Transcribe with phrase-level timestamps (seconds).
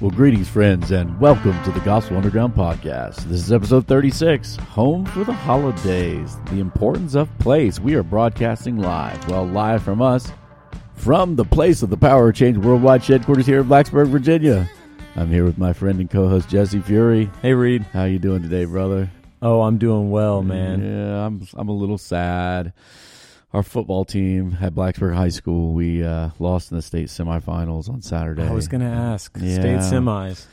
[0.00, 3.16] Well, greetings, friends, and welcome to the Gospel Underground Podcast.
[3.24, 7.78] This is episode 36 Home for the Holidays The Importance of Place.
[7.78, 10.32] We are broadcasting live, well, live from us,
[10.94, 14.70] from the place of the Power Change Worldwide headquarters here in Blacksburg, Virginia.
[15.16, 17.28] I'm here with my friend and co host Jesse Fury.
[17.42, 17.82] Hey, Reed.
[17.92, 19.10] How you doing today, brother?
[19.42, 20.82] Oh, I'm doing well, man.
[20.82, 22.72] Yeah, I'm, I'm a little sad
[23.52, 28.00] our football team at Blacksburg High School, we uh, lost in the state semifinals on
[28.02, 28.44] Saturday.
[28.46, 29.54] I was going to ask Yeah.
[29.54, 30.46] state semis.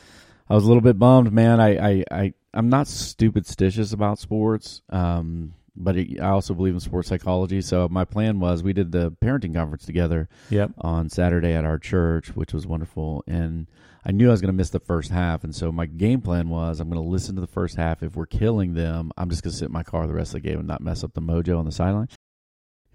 [0.49, 1.59] I was a little bit bummed, man.
[1.59, 6.73] I, I, I I'm not stupid stitious about sports, um, but it, I also believe
[6.73, 7.61] in sports psychology.
[7.61, 10.71] So my plan was we did the parenting conference together Yep.
[10.79, 13.23] on Saturday at our church, which was wonderful.
[13.27, 13.67] And
[14.05, 16.47] I knew I was going to miss the first half, and so my game plan
[16.49, 18.01] was I'm going to listen to the first half.
[18.01, 20.41] If we're killing them, I'm just going to sit in my car the rest of
[20.41, 22.07] the game and not mess up the mojo on the sideline.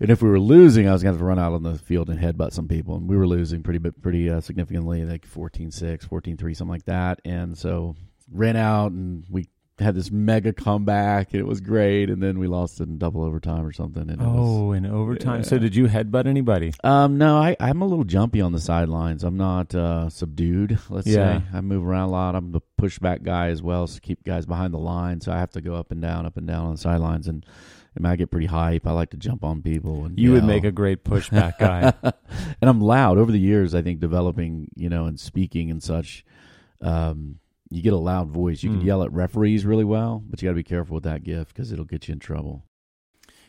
[0.02, 1.78] And if we were losing, I was going to have to run out on the
[1.78, 2.96] field and headbutt some people.
[2.96, 7.20] And we were losing pretty pretty uh, significantly, like 14-6, 14-3, something like that.
[7.24, 7.94] And so
[8.30, 9.46] ran out, and we
[9.78, 11.32] had this mega comeback.
[11.32, 14.02] And it was great, and then we lost in double overtime or something.
[14.10, 15.44] And it was, Oh, in overtime.
[15.44, 16.72] So did you headbutt anybody?
[16.82, 19.22] um, no, I, I'm a little jumpy on the sidelines.
[19.22, 20.78] I'm not uh, subdued.
[20.90, 21.38] Let's Yeah.
[21.38, 22.34] say I move around a lot.
[22.34, 25.20] I'm the pushback guy as well, so keep guys behind the line.
[25.20, 27.46] So I have to go up and down, up and down on the sidelines, and
[27.96, 28.86] I, mean, I get pretty hype.
[28.86, 30.04] I like to jump on people.
[30.06, 31.92] And You would make a great pushback guy.
[32.02, 33.74] and I'm loud over the years.
[33.74, 36.24] I think developing, you know, and speaking and such.
[36.80, 37.38] Um,
[37.70, 38.62] you get a loud voice.
[38.62, 38.84] You can Mm.
[38.86, 41.72] yell at referees really well, but you got to be careful with that gift because
[41.72, 42.64] it'll get you in trouble.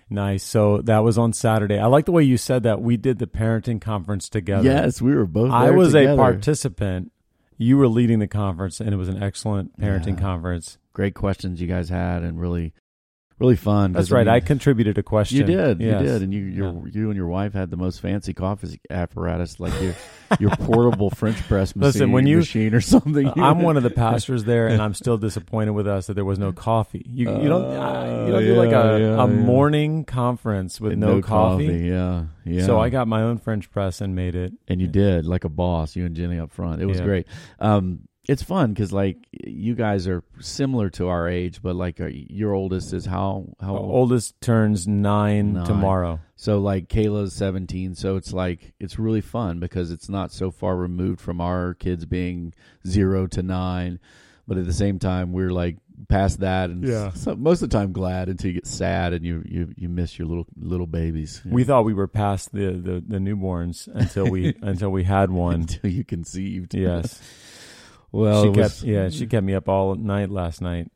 [0.09, 0.43] nice.
[0.43, 1.79] So that was on Saturday.
[1.79, 2.81] I like the way you said that.
[2.81, 4.63] We did the parenting conference together.
[4.63, 5.51] Yes, we were both.
[5.51, 7.11] I was a participant.
[7.57, 10.21] You were leading the conference, and it was an excellent parenting Yeah.
[10.21, 10.77] conference.
[10.93, 12.73] Great questions you guys had, and really,
[13.43, 13.91] really fun.
[13.91, 14.27] That's right.
[14.27, 15.37] I mean, contributed a question.
[15.37, 16.01] You did, Yes.
[16.01, 19.59] you did, and you, your, you and your wife had the most fancy coffee apparatus,
[19.59, 19.93] like your
[20.39, 23.31] your portable French press machine, Listen, when you- machine or something.
[23.39, 26.39] I'm one of the pastors there, and I'm still disappointed with us that there was
[26.39, 27.05] no coffee.
[27.05, 29.27] You, you don't uh, you don't do like a, yeah, a yeah.
[29.27, 31.65] morning conference with no, coffee.
[31.65, 32.65] Yeah, yeah.
[32.65, 34.53] So I got my own French press and made it.
[34.67, 35.95] and you did like a boss.
[35.95, 36.81] You and Jenny up front.
[36.81, 37.05] It was Yeah.
[37.05, 37.27] great.
[37.59, 42.07] Um, it's fun because like you guys are similar to our age, but like uh,
[42.11, 43.91] your oldest is how how old?
[43.91, 45.65] Oldest turns nine, Nine.
[45.65, 46.19] tomorrow.
[46.35, 50.75] So like Kayla's 17, so it's like it's really fun because it's not so far
[50.75, 52.53] removed from our kids being
[52.87, 53.99] 0 to 9,
[54.47, 55.77] but at the same time we're like
[56.09, 57.11] past that and Yeah.
[57.11, 60.17] so, most of the time glad until you get sad and you you you miss
[60.17, 61.41] your little little babies.
[61.45, 65.61] We thought we were past the, the, the newborns until we until we had one.
[65.61, 66.73] until you conceived.
[66.73, 67.21] Yes,
[68.13, 70.89] Well, she it was kept yeah she kept me up all night last night.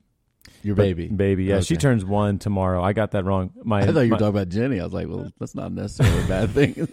[0.63, 1.07] your But- baby.
[1.09, 1.43] baby.
[1.45, 2.81] Yeah, she turns one tomorrow.
[2.81, 3.51] I got that wrong.
[3.63, 4.79] My I thought you were my- talking about Jenny.
[4.79, 6.87] I was like, well, that's not necessarily a bad thing.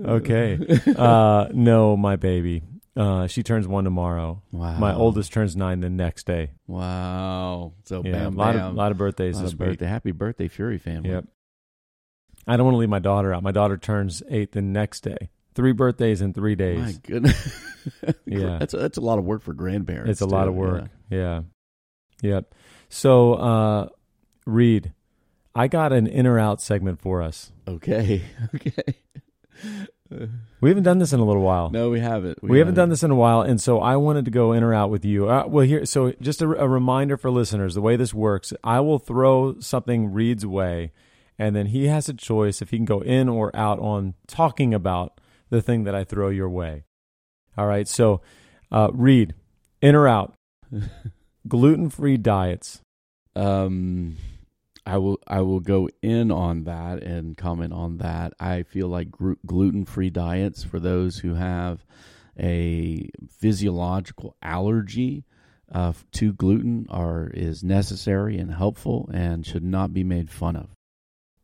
[0.04, 0.58] okay.
[0.96, 2.62] Uh, no, my baby.
[2.96, 4.42] Uh, she turns one tomorrow.
[4.52, 4.78] wow.
[4.78, 6.52] My oldest turns nine the next day.
[6.66, 7.74] Wow.
[7.84, 8.66] So Yeah, bam, a lot bam.
[8.68, 9.68] of lot of birthdays Lot this of week.
[9.70, 9.86] birthday.
[9.86, 11.10] Happy birthday, Fury family.
[11.10, 11.26] Yep.
[12.46, 13.42] I don't want to leave my daughter out.
[13.42, 15.28] My daughter turns eight the next day.
[15.56, 16.78] Three birthdays in three days.
[16.78, 17.62] My goodness.
[18.26, 18.58] Yeah.
[18.58, 20.10] That's a, that's a lot of work for grandparents.
[20.10, 20.88] it's a lot of work.
[21.08, 21.42] Yeah.
[22.20, 22.52] Yep.
[22.88, 23.88] So, uh,
[24.44, 24.92] Reed,
[25.54, 27.52] I got an in or out segment for us.
[27.68, 28.22] Okay.
[28.56, 28.96] Okay.
[30.60, 31.70] We haven't done this in a little while.
[31.70, 32.42] No, we haven't.
[32.42, 34.72] We, haven't done this in a while, and so I wanted to go in or
[34.72, 35.28] out with you.
[35.28, 38.80] Uh, well, here, so just a, a reminder for listeners: the way this works, I
[38.80, 40.92] will throw something Reed's way,
[41.38, 44.72] and then he has a choice if he can go in or out on talking
[44.72, 45.20] about
[45.50, 46.84] the thing that I throw your way.
[47.56, 48.20] All right, so
[48.70, 49.34] uh, Reed,
[49.80, 50.34] in or out,
[51.48, 52.80] gluten-free diets.
[53.34, 54.16] Um,
[54.84, 55.18] I will.
[55.26, 58.32] I will go in on that and comment on that.
[58.38, 61.84] I feel like gru- gluten-free diets for those who have
[62.38, 65.24] a physiological allergy
[65.72, 70.75] uh, to gluten are is necessary and helpful and should not be made fun of.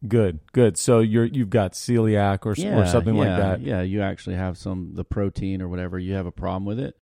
[0.07, 0.77] Good, good.
[0.77, 3.61] So you're you've got celiac or s- or something like that.
[3.63, 5.99] Yeah, you actually have some the protein or whatever.
[5.99, 6.97] You have a problem with it,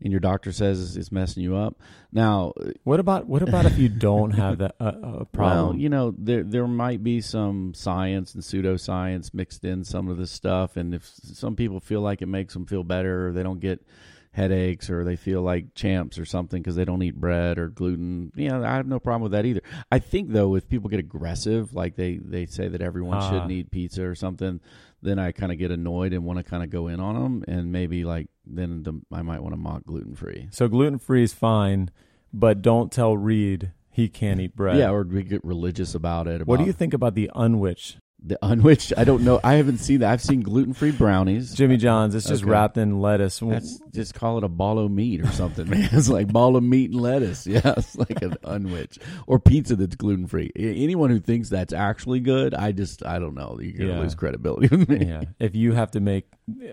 [0.00, 1.78] and your doctor says it's, it's messing you up.
[2.10, 2.52] Now,
[2.82, 5.68] What about what about if you don't have that uh, uh, problem?
[5.68, 10.16] Well, you know, there there might be some science and pseudoscience mixed in some of
[10.16, 13.44] this stuff, and if some people feel like it makes them feel better, or they
[13.44, 13.86] don't get
[14.32, 18.32] headaches, or they feel like champs or something because they don't eat bread or gluten,
[18.34, 19.60] you know, I have no problem with that either.
[19.90, 23.30] I think though, if people get aggressive, like they they say that everyone Ah.
[23.30, 24.60] shouldn't eat pizza or something,
[25.02, 27.44] then I kind of get annoyed and want to kind of go in on them,
[27.46, 30.48] and maybe like then the, I might want to mock gluten free.
[30.50, 31.90] So gluten free is fine,
[32.32, 34.78] but don't tell Reed he can't eat bread.
[34.78, 36.46] Yeah, or we get religious about it.
[36.46, 39.40] what do you think about the unwich The unwich, I don't know.
[39.42, 40.12] I haven't seen that.
[40.12, 41.54] I've seen gluten free brownies.
[41.54, 42.14] Jimmy John's.
[42.14, 42.50] It's just Okay.
[42.52, 43.40] wrapped in lettuce.
[43.40, 45.88] That's just call it a ball of meat or something, man.
[45.92, 47.46] It's like ball of meat and lettuce.
[47.52, 50.52] Yeah, it's like an unwich or pizza that's gluten free.
[50.54, 53.58] Anyone who thinks that's actually good, I just I don't know.
[53.60, 54.00] You're gonna Yeah.
[54.04, 55.04] lose credibility with me.
[55.06, 55.22] yeah.
[55.40, 56.26] If you have to make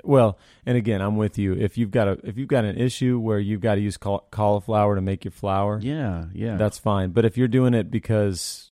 [0.04, 0.38] well,
[0.68, 1.54] and again, I'm with you.
[1.54, 4.96] If you've got a if you've got an issue where you've got to use cauliflower
[4.96, 6.57] to make your flour, yeah, yeah.
[6.57, 7.10] that's fine.
[7.10, 8.69] But if you're doing it because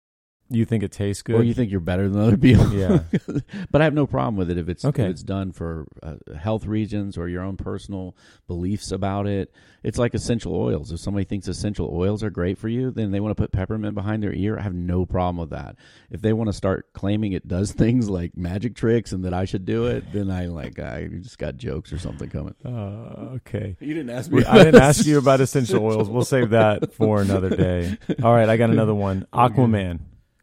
[0.55, 2.73] you think it tastes good, or you think you're better than other people.
[2.73, 3.01] Yeah.
[3.71, 5.05] but I have no problem with it if it's Okay.
[5.05, 8.17] if it's done for uh, health reasons or your own personal
[8.47, 9.53] beliefs about it.
[9.83, 10.93] It's like essential oils.
[10.93, 13.97] If somebody thinks essential oils are great for you, then they want to put peppermint
[13.97, 14.57] behind their ear.
[14.57, 15.75] I have no problem with that.
[16.09, 19.45] If they want to start claiming it does things like magic tricks and that I
[19.45, 22.55] should do it, then I like I just got jokes or something coming.
[22.65, 23.77] uh, okay.
[23.81, 24.45] You didn't ask me.
[24.45, 26.09] I didn't ask you about essential oils.
[26.09, 27.99] We'll save that for another day.
[28.23, 29.27] All right, I got another one.
[29.33, 29.99] Aquaman.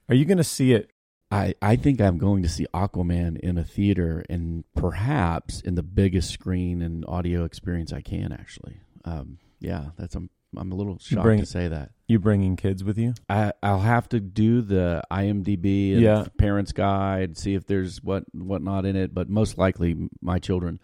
[0.10, 0.92] Are you going to see it?
[1.32, 5.84] I, I think I'm going to see Aquaman in a theater and perhaps in the
[5.84, 8.32] biggest screen and audio experience I can.
[8.32, 11.92] Actually, um, yeah, that's I'm I'm a little shocked bring- to say that.
[12.08, 13.14] You bringing kids with you?
[13.30, 16.26] I I'll have to do the IMDb and Yeah.
[16.40, 20.80] parents guide, see if there's what whatnot in it, but most likely my children.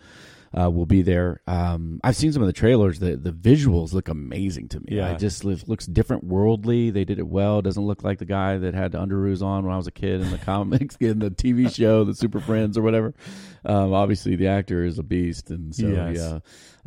[0.58, 1.42] Uh, will be there.
[1.48, 3.00] Um, I've seen some of the trailers.
[3.00, 4.86] The the visuals look amazing to me.
[4.92, 5.12] Yeah.
[5.12, 6.92] it just looks, looks different, worldly.
[6.92, 7.62] They did it well.
[7.62, 10.32] Doesn't look like the guy that had underoos on when I was a kid in
[10.32, 13.14] the comics, in the TV show, the Super Friends or whatever.
[13.66, 16.16] Um, obviously, the actor is a beast, and so Yes.
[16.18, 16.40] yeah,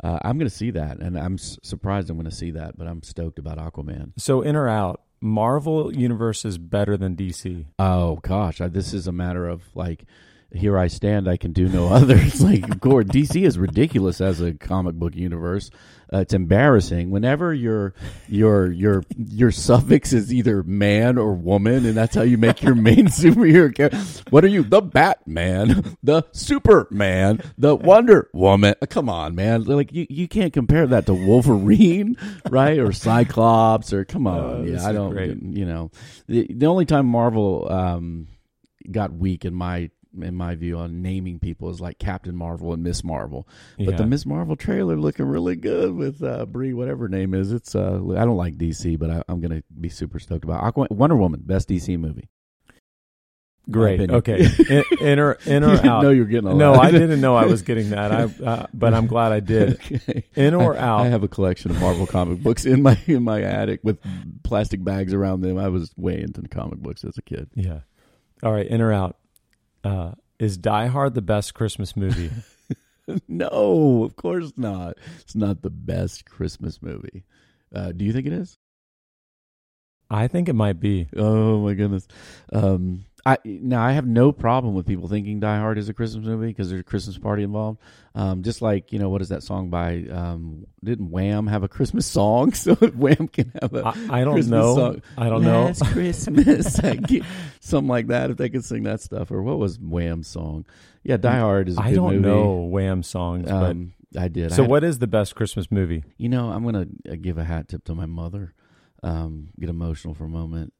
[0.03, 2.75] uh, I'm going to see that, and I'm s- surprised I'm going to see that,
[2.75, 4.13] but I'm stoked about Aquaman.
[4.17, 5.01] So in or out?
[5.21, 7.65] Marvel universe is better than DC.
[7.77, 10.05] Oh gosh, I, this is a matter of like,
[10.51, 12.15] here I stand, I can do no other.
[12.17, 15.69] It's like, of course, DC is ridiculous as a comic book universe.
[16.11, 17.93] Uh, it's embarrassing whenever your
[18.27, 22.73] your your your suffix is either man or woman, and that's how you make your
[22.73, 23.99] main superhero character.
[24.31, 24.63] What are you?
[24.63, 28.73] The Batman, the Superman, the Wonder Woman.
[28.81, 29.65] Uh, Come on, man!
[29.65, 32.17] Like you, you can't compare that to Wolverine,
[32.49, 32.79] right?
[32.79, 35.11] Or Cyclops, or come on, Oh, yeah, I don't.
[35.11, 35.37] great.
[35.39, 35.91] You know,
[36.27, 38.27] the the only time Marvel um,
[38.91, 39.91] got weak in my
[40.21, 43.47] in my view on naming people is like Captain Marvel and Miss Marvel.
[43.77, 43.95] But Yeah.
[43.97, 47.51] the Miss Marvel trailer looking really good with uh, Brie, whatever her name is.
[47.51, 50.87] It's uh, I don't like DC, but I, I'm gonna be super stoked about Aqua-
[50.89, 52.29] Wonder Woman, best DC movie.
[53.69, 54.09] Great.
[54.09, 54.47] Okay.
[54.69, 56.01] In, in or in or out?
[56.01, 56.73] know you were getting no.
[56.73, 58.11] I didn't know I was getting that.
[58.11, 59.79] I uh, but I'm glad I did.
[59.91, 60.23] Okay.
[60.35, 60.99] In or I, out?
[61.01, 63.99] I have a collection of Marvel comic books in my in my attic with
[64.43, 65.59] plastic bags around them.
[65.59, 67.47] I was way into the comic books as a kid.
[67.53, 67.81] Yeah.
[68.41, 68.65] All right.
[68.65, 69.17] In or out?
[69.83, 72.31] Uh, is Die Hard the best Christmas movie?
[73.27, 74.97] no, of course not.
[75.21, 77.23] It's not the best Christmas movie.
[77.73, 78.57] Uh, do you think it is?
[80.09, 81.07] I think it might be.
[81.15, 82.07] Oh my goodness.
[82.51, 86.25] Um, I now I have no problem with people thinking Die Hard is a Christmas
[86.25, 87.79] movie because there's a Christmas party involved.
[88.15, 90.05] Um, just like you know, what is that song by?
[90.09, 92.51] Um, didn't Wham have a Christmas song?
[92.53, 94.75] So Wham can have a I, I don't Christmas know.
[94.75, 95.01] song.
[95.17, 95.65] I don't know.
[95.65, 96.73] Last Christmas,
[97.59, 98.29] something like that.
[98.31, 100.65] If they could sing that stuff, or what was Wham's song?
[101.03, 101.77] Yeah, Die Hard is.
[101.77, 102.27] A I don't movie.
[102.27, 103.49] know Wham songs.
[103.49, 104.45] Um, I did.
[104.49, 106.03] but I so had- what is the best Christmas movie?
[106.17, 108.53] You know, I'm gonna uh, give a hat tip to my mother.
[109.03, 110.73] Um, get emotional for a moment.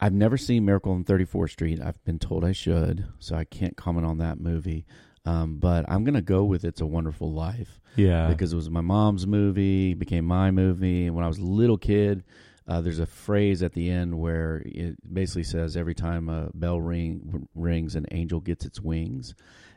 [0.00, 1.80] I've never seen Miracle on 34th Street.
[1.80, 4.86] I've been told I should, so I can't comment on that movie.
[5.26, 8.28] Um, but I'm gonna go with It's a Wonderful Life Yeah.
[8.28, 11.76] because it was my mom's movie, became my movie, and when I was a little
[11.78, 12.24] kid.
[12.68, 16.80] Uh, there's a phrase at the end where it basically says every time a bell
[16.80, 19.34] ring rings, an angel gets its wings,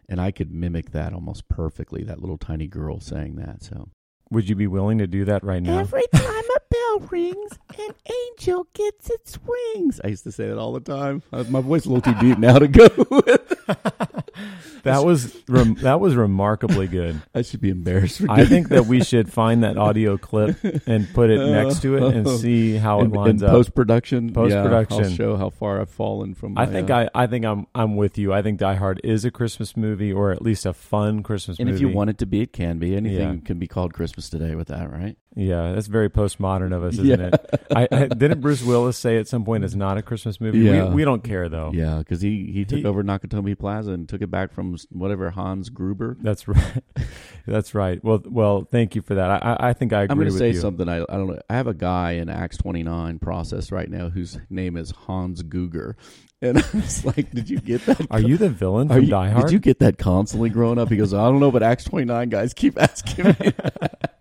[0.07, 2.03] and I could mimic that almost perfectly.
[2.03, 3.63] That little tiny girl saying that.
[3.63, 3.89] So
[4.29, 5.79] Would you be willing to do that right now?
[5.79, 6.52] Every time a
[6.99, 7.89] bell rings, an
[8.31, 9.99] angel gets its wings.
[10.03, 11.21] I used to say that all the time.
[11.49, 13.49] My voice is a little too deep now to go with.
[14.83, 17.21] that was rem- that was remarkably good.
[17.33, 20.57] I should be embarrassed for I think that we should find that audio clip
[20.87, 23.51] and put it next to it and see how it in, lines up.
[23.51, 24.33] post production.
[24.33, 25.03] Post-production.
[25.05, 26.57] I'll show how far I've fallen from.
[26.57, 28.33] I think uh, I, I think I'm I'm with you.
[28.33, 31.69] I think Die Hard is a Christmas movie, or at least a fun Christmas And
[31.69, 31.77] movie.
[31.77, 32.95] if you want it to be, it can be.
[32.95, 33.45] Anything Yeah.
[33.45, 35.15] can be called Christmas today with that, right?
[35.35, 37.27] Yeah, that's very postmodern of us, isn't Yeah.
[37.33, 37.61] it?
[37.75, 40.59] I, I didn't Bruce Willis say at some point it's not a Christmas movie.
[40.59, 40.89] Yeah.
[40.89, 41.71] We, we don't care though.
[41.73, 45.29] Yeah, because he, he took He- over Nakatomi Plaza and took it back from whatever
[45.31, 46.17] Hans Gruber.
[46.21, 46.83] That's right.
[47.47, 48.01] That's right.
[48.03, 49.29] Well, well, thank you for that.
[49.43, 50.59] I, I- think I agree I'm going to say you.
[50.59, 50.87] something.
[50.87, 51.39] I, I don't know.
[51.49, 55.95] I have a guy in Acts 29 process right now whose name is Hans Guger,
[56.41, 58.05] and I was like, "Did you get that?
[58.11, 59.45] Are you the villain from you- Die Hard?
[59.47, 62.29] Did you get that constantly growing up?" He goes, "I don't know, but Acts 29
[62.29, 64.13] guys keep asking me that."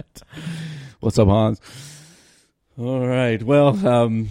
[1.03, 1.61] What's up, Hans?
[2.79, 3.43] All right.
[3.43, 4.29] Well, um,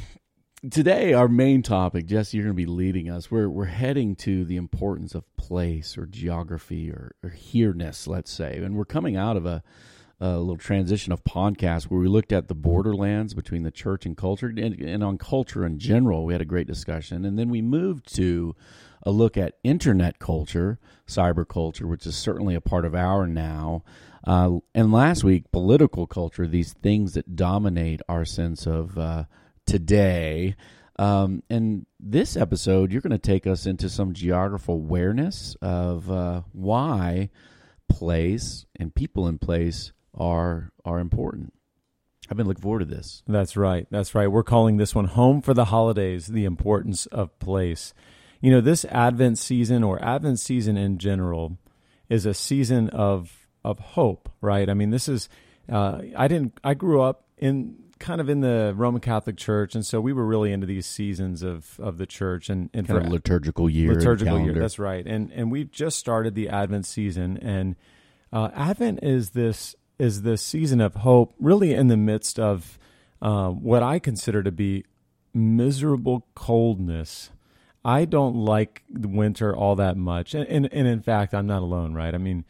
[0.69, 3.29] today, our main topic, Jesse, you're going to be leading us.
[3.29, 8.55] We're we're heading to the importance of place or geography or, or here-ness, let's say,
[8.63, 9.61] and we're coming out of a,
[10.21, 14.15] a little transition of podcast where we looked at the borderlands between the church and
[14.15, 16.23] culture, and, and on culture in general.
[16.23, 18.55] We had a great discussion, and then we moved to
[19.03, 23.83] a look at internet culture, cyber culture, which is certainly a part of our now.
[24.25, 29.25] Uh, and last week, political culture, these things that dominate our sense of uh,
[29.65, 30.55] today.
[30.99, 36.41] Um, and this episode, you're going to take us into some geographical awareness of uh,
[36.51, 37.29] why
[37.89, 41.53] place and people in place are are important.
[42.29, 43.23] I've been looking forward to this.
[43.27, 43.87] That's right.
[43.91, 44.27] That's right.
[44.31, 47.93] We're calling this one Home for the Holidays The Importance of Place.
[48.39, 51.57] You know, this Advent season or Advent season in general
[52.09, 54.69] is a season of of hope, right?
[54.69, 55.29] I mean, this is
[55.69, 59.85] uh, I didn't I grew up in kind of in the Roman Catholic Church, and
[59.85, 63.05] so we were really into these seasons of, of the church and, and kind for
[63.05, 64.53] of liturgical year, liturgical year.
[64.53, 67.75] That's right, and and we've just started the Advent season, and
[68.33, 72.79] uh, Advent is this is this season of hope, really in the midst of
[73.21, 74.83] uh, what I consider to be
[75.33, 77.29] miserable coldness.
[77.85, 81.61] I don't like the winter all that much, and, and and in fact, I'm not
[81.61, 82.13] alone, right?
[82.13, 82.45] I mean,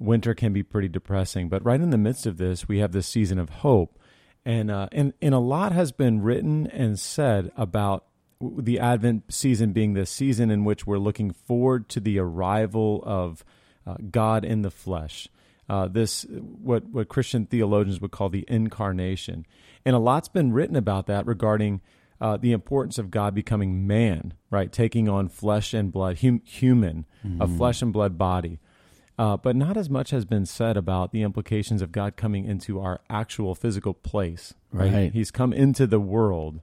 [0.00, 3.06] winter can be pretty depressing, but right in the midst of this, we have this
[3.06, 4.00] season of hope
[4.44, 8.06] and uh, and and a lot has been written and said about
[8.40, 13.44] the Advent season being the season in which we're looking forward to the arrival of
[13.86, 15.28] uh, God in the flesh.
[15.68, 19.46] Uh, this what what Christian theologians would call the incarnation,
[19.84, 21.80] and a lot's been written about that regarding
[22.20, 27.06] uh, the importance of God becoming man, right, taking on flesh and blood, hum, human,
[27.24, 27.40] mm-hmm.
[27.40, 28.58] a flesh and blood body.
[29.20, 32.80] Uh, but not as much has been said about the implications of God coming into
[32.80, 34.54] our actual physical place.
[34.72, 34.90] Right?
[34.90, 35.12] right.
[35.12, 36.62] He's come into the world,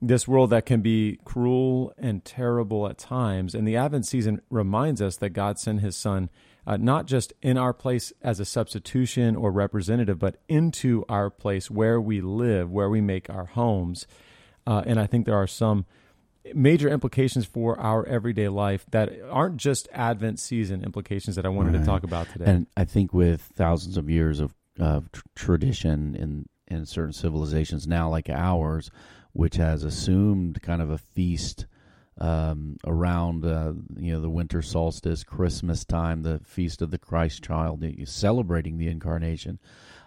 [0.00, 3.54] this world that can be cruel and terrible at times.
[3.54, 6.30] And the Advent season reminds us that God sent his son
[6.66, 11.70] uh, not just in our place as a substitution or representative, but into our place
[11.70, 14.06] where we live, where we make our homes.
[14.66, 15.84] Uh, and I think there are some
[16.54, 21.74] major implications for our everyday life that aren't just Advent season implications that I wanted
[21.74, 21.80] right.
[21.80, 22.46] to talk about today.
[22.46, 27.88] And I think with thousands of years of, of tr- tradition in in certain civilizations
[27.88, 28.92] now, like ours,
[29.32, 31.66] which has assumed kind of a feast
[32.18, 37.42] um, around uh, you know the winter solstice, Christmas time, the feast of the Christ
[37.42, 39.58] Child, celebrating the incarnation.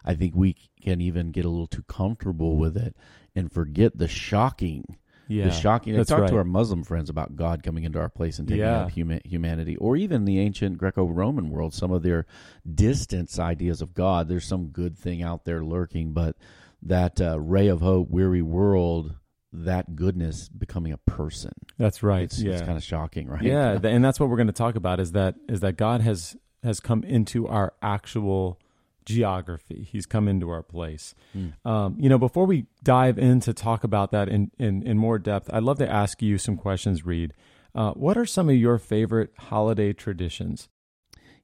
[0.05, 2.95] I think we can even get a little too comfortable with it
[3.35, 5.99] and forget the shocking yeah, the shocking.
[5.99, 6.29] I talked right.
[6.29, 8.81] to our Muslim friends about God coming into our place and taking yeah.
[8.81, 11.73] up human, humanity, or even the ancient Greco-Roman world.
[11.73, 12.25] Some of their
[12.73, 14.27] distance ideas of God.
[14.27, 16.35] There's some good thing out there lurking, but
[16.81, 19.15] that uh, ray of hope, weary world,
[19.53, 21.53] that goodness becoming a person.
[21.77, 22.23] That's right.
[22.23, 22.53] It's, yeah.
[22.53, 23.43] it's kind of shocking, right?
[23.43, 24.99] Yeah, and that's what we're going to talk about.
[24.99, 28.59] Is that is that God has has come into our actual
[29.05, 29.87] geography.
[29.91, 31.15] He's come into our place.
[31.35, 31.53] Mm.
[31.65, 35.19] Um, you know, before we dive in to talk about that in, in, in more
[35.19, 37.33] depth, I'd love to ask you some questions, Reed.
[37.75, 40.69] Uh, what are some of your favorite holiday traditions?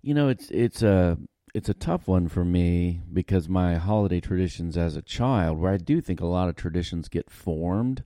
[0.01, 1.18] You know, it's it's a
[1.54, 5.78] it's a tough one for me because my holiday traditions as a child, where I
[5.78, 8.04] do think a lot of traditions get formed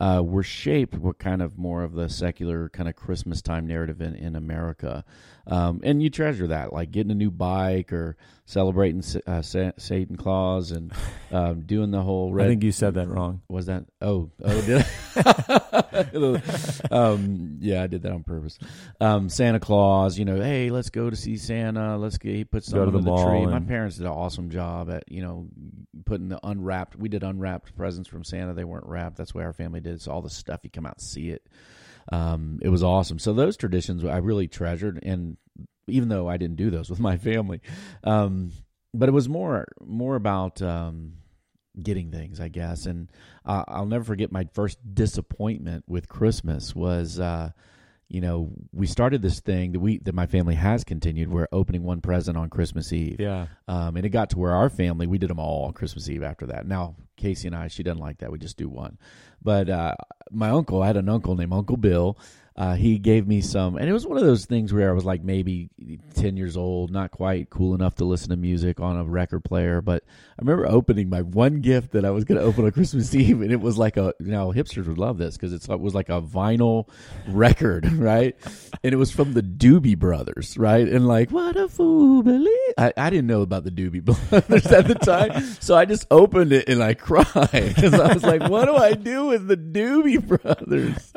[0.00, 4.00] uh, were shaped were kind of more of the secular kind of Christmas time narrative
[4.00, 5.04] in, in America.
[5.46, 8.16] Um, and you treasure that, like getting a new bike or
[8.46, 10.92] celebrating uh, Satan Claus and
[11.32, 12.32] um, doing the whole.
[12.32, 13.42] Red, I think you said that wrong.
[13.48, 13.84] Was that?
[14.00, 16.88] Oh, oh, did I?
[16.90, 18.58] um, yeah, I did that on purpose.
[19.00, 21.98] Um, Santa Claus, you know, hey, let's go to see Santa.
[21.98, 23.46] Let's get he put something on the, the tree.
[23.46, 25.48] My parents did an awesome job at you know
[26.04, 26.96] putting the unwrapped.
[26.96, 28.54] We did unwrapped presents from Santa.
[28.54, 29.16] They weren't wrapped.
[29.16, 29.89] That's why our family did.
[29.98, 31.46] So all the stuff you come out and see it.
[32.12, 33.18] Um, it was awesome.
[33.18, 35.36] So those traditions I really treasured, and
[35.86, 37.60] even though I didn't do those with my family,
[38.04, 38.52] um,
[38.92, 41.14] but it was more more about um,
[41.80, 42.86] getting things, I guess.
[42.86, 43.10] And
[43.44, 47.20] uh, I'll never forget my first disappointment with Christmas was.
[47.20, 47.50] Uh,
[48.12, 51.30] you know, we started this thing that we that my family has continued.
[51.30, 53.20] We're opening one present on Christmas Eve.
[53.20, 53.46] Yeah.
[53.68, 56.24] Um, and it got to where our family we did them all on Christmas Eve
[56.24, 56.66] after that.
[56.66, 58.32] Now Casey and I, she doesn't like that.
[58.32, 58.98] We just do one.
[59.42, 59.94] But uh,
[60.30, 62.16] my uncle, I had an uncle named Uncle Bill.
[62.60, 65.06] Uh, he gave me some, and it was one of those things where I was
[65.06, 65.70] like maybe
[66.12, 69.80] ten years old, not quite cool enough to listen to music on a record player.
[69.80, 73.14] But I remember opening my one gift that I was going to open on Christmas
[73.14, 75.94] Eve, and it was like a you know hipsters would love this because it was
[75.94, 76.86] like a vinyl
[77.28, 78.36] record, right?
[78.84, 80.86] And it was from the Doobie Brothers, right?
[80.86, 82.74] And like what a fool believe.
[82.76, 86.52] I, I didn't know about the Doobie Brothers at the time, so I just opened
[86.52, 90.28] it and I cried because I was like, what do I do with the Doobie
[90.28, 91.10] Brothers?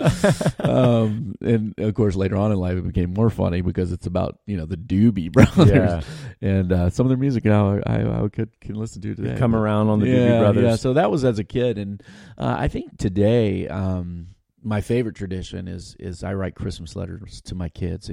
[0.62, 4.40] Um, and of course, later on in life, it became more funny because it's about
[4.46, 6.02] you know the Doobie Brothers Yeah.
[6.42, 9.38] and uh, some of their music now I, I, could can listen to today.
[9.38, 10.64] Come But- around on the yeah, Doobie Brothers.
[10.64, 12.02] Yeah, so that was as a kid, and
[12.38, 14.28] uh, I think today um,
[14.62, 18.10] my favorite tradition is is I write Christmas letters to my kids,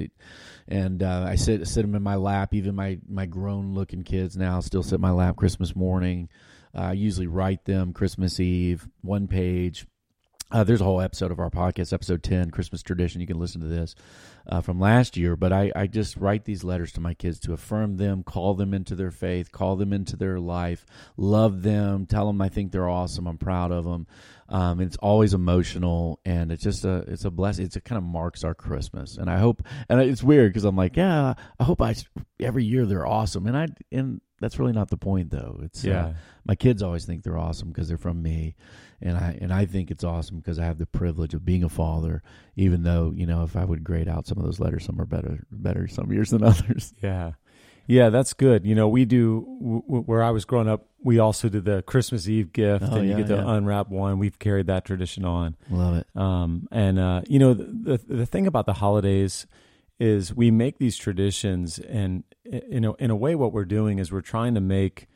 [0.67, 2.53] and uh, I sit sit them in my lap.
[2.53, 6.29] Even my my grown looking kids now still sit in my lap Christmas morning.
[6.73, 9.85] Uh, I usually write them Christmas Eve, one page.
[10.51, 13.21] Uh, there's a whole episode of our podcast, episode 10, Christmas Tradition.
[13.21, 13.95] You can listen to this
[14.47, 15.37] uh, from last year.
[15.37, 18.73] But I, I just write these letters to my kids to affirm them, call them
[18.73, 22.89] into their faith, call them into their life, love them, tell them I think they're
[22.89, 24.07] awesome, I'm proud of them.
[24.49, 27.63] Um, it's always emotional, and it's just a it's a blessing.
[27.63, 29.63] It's, it kind of marks our Christmas, and I hope.
[29.87, 31.95] And it's weird because I'm like, yeah, I hope I
[32.41, 35.61] every year they're awesome, and I and that's really not the point though.
[35.63, 36.13] It's uh, Yeah.
[36.43, 38.55] my kids always think they're awesome because they're from me,
[39.01, 41.69] and I and I think it's awesome because I have the privilege of being a
[41.69, 42.21] father.
[42.55, 45.05] Even though you know, if I would grade out some of those letters, some are
[45.05, 46.93] better better some years than others.
[47.01, 47.31] Yeah.
[47.87, 48.65] Yeah, that's good.
[48.65, 50.85] You know, we do w- where I was growing up.
[51.03, 53.55] We also did the Christmas Eve gift, Oh, and you get to yeah.
[53.55, 54.19] unwrap one.
[54.19, 55.57] We've carried that tradition on.
[55.69, 56.07] Love it.
[56.15, 59.47] Um, and uh, you know, the, the the thing about the holidays
[59.99, 64.11] is we make these traditions, and you know, in a way, what we're doing is
[64.11, 65.07] we're trying to make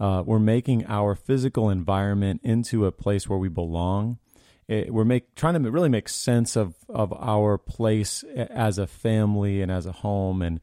[0.00, 4.18] uh, we're making our physical environment into a place where we belong.
[4.66, 9.60] It, we're make trying to really make sense of of our place as a family
[9.62, 10.60] and as a home, and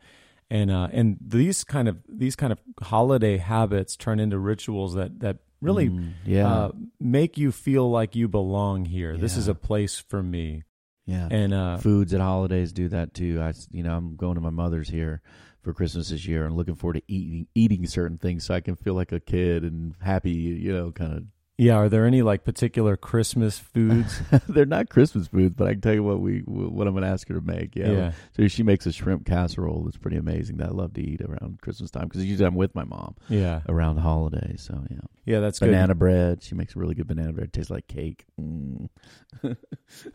[0.49, 5.19] and uh, and these kind of these kind of holiday habits turn into rituals that
[5.19, 9.17] that really Mm, yeah, uh, make you feel like you belong here.
[9.17, 10.63] This is a place for me.
[11.05, 11.27] yeah.
[11.29, 13.39] And uh, Foods at holidays do that too.
[13.41, 15.21] I, you know, I'm going to my mother's here
[15.67, 18.77] for Christmas this year, and looking forward to eating eating certain things so I can
[18.77, 20.31] feel like a kid and happy.
[20.31, 21.23] You know, kind of.
[21.57, 24.21] yeah, are there any like particular Christmas foods?
[24.47, 27.09] They're not Christmas foods, but I can tell you what we what I'm going to
[27.09, 27.75] ask her to make.
[27.75, 27.91] Yeah.
[27.91, 28.11] yeah.
[28.37, 31.59] So she makes a shrimp casserole that's pretty amazing that I love to eat around
[31.61, 33.59] Christmas time because usually I'm with my mom Yeah.
[33.67, 34.61] around the holidays.
[34.65, 36.43] So yeah, Yeah, that's banana bread.
[36.43, 37.47] She makes really good banana bread.
[37.47, 38.25] It Tastes like cake.
[38.39, 38.87] Mm.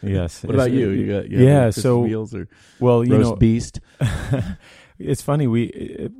[0.02, 0.44] Yes.
[0.44, 0.90] What about you?
[0.90, 2.48] You got you Yeah, so- meals or
[2.80, 3.80] well, you roast know, beast.
[5.02, 5.46] it's funny.
[5.46, 6.12] We it,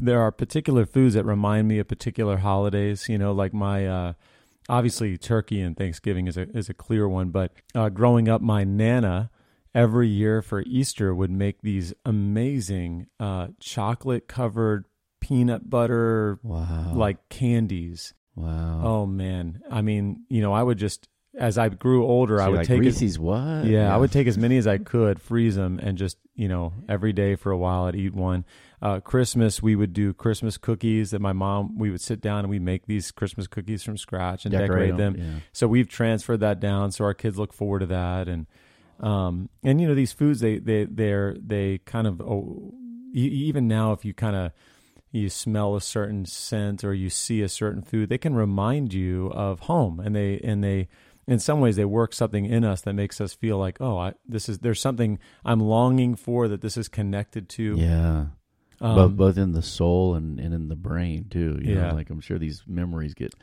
[0.00, 3.08] there are particular foods that remind me of particular holidays.
[3.08, 4.12] You know, like my uh,
[4.68, 7.30] obviously turkey and Thanksgiving is a is a clear one.
[7.30, 9.30] But uh, growing up, my nana
[9.74, 14.86] every year for Easter would make these amazing uh, chocolate covered
[15.20, 16.92] peanut butter Wow.
[16.94, 18.14] like candies.
[18.34, 18.80] wow.
[18.84, 22.48] Oh man, I mean, you know, I would just as I grew older, So I
[22.48, 23.64] would like take as, Reese's what?
[23.64, 26.72] yeah, I would take as many as I could, freeze them, and just you know
[26.88, 28.44] every day for a while I'd eat one.
[28.82, 32.50] Uh, Christmas we would do Christmas cookies that my mom we would sit down and
[32.50, 35.16] we make these Christmas cookies from scratch and decorate, them.
[35.18, 35.24] Yeah.
[35.52, 38.46] So we've transferred that down, so our kids look forward to that, and
[39.00, 42.74] um, and you know these foods they they they're they kind of oh,
[43.12, 44.52] even now if you kind of
[45.10, 49.28] you smell a certain scent or you see a certain food, they can remind you
[49.28, 50.88] of home, and they and they
[51.28, 54.12] in some ways they work something in us that makes us feel like oh I,
[54.26, 57.76] this is there's something I'm longing for that this is connected to.
[57.78, 58.26] Yeah.
[58.80, 61.58] Um, both both in the soul and, and in the brain too.
[61.62, 61.88] You Yeah.
[61.88, 63.34] know, like I'm sure these memories get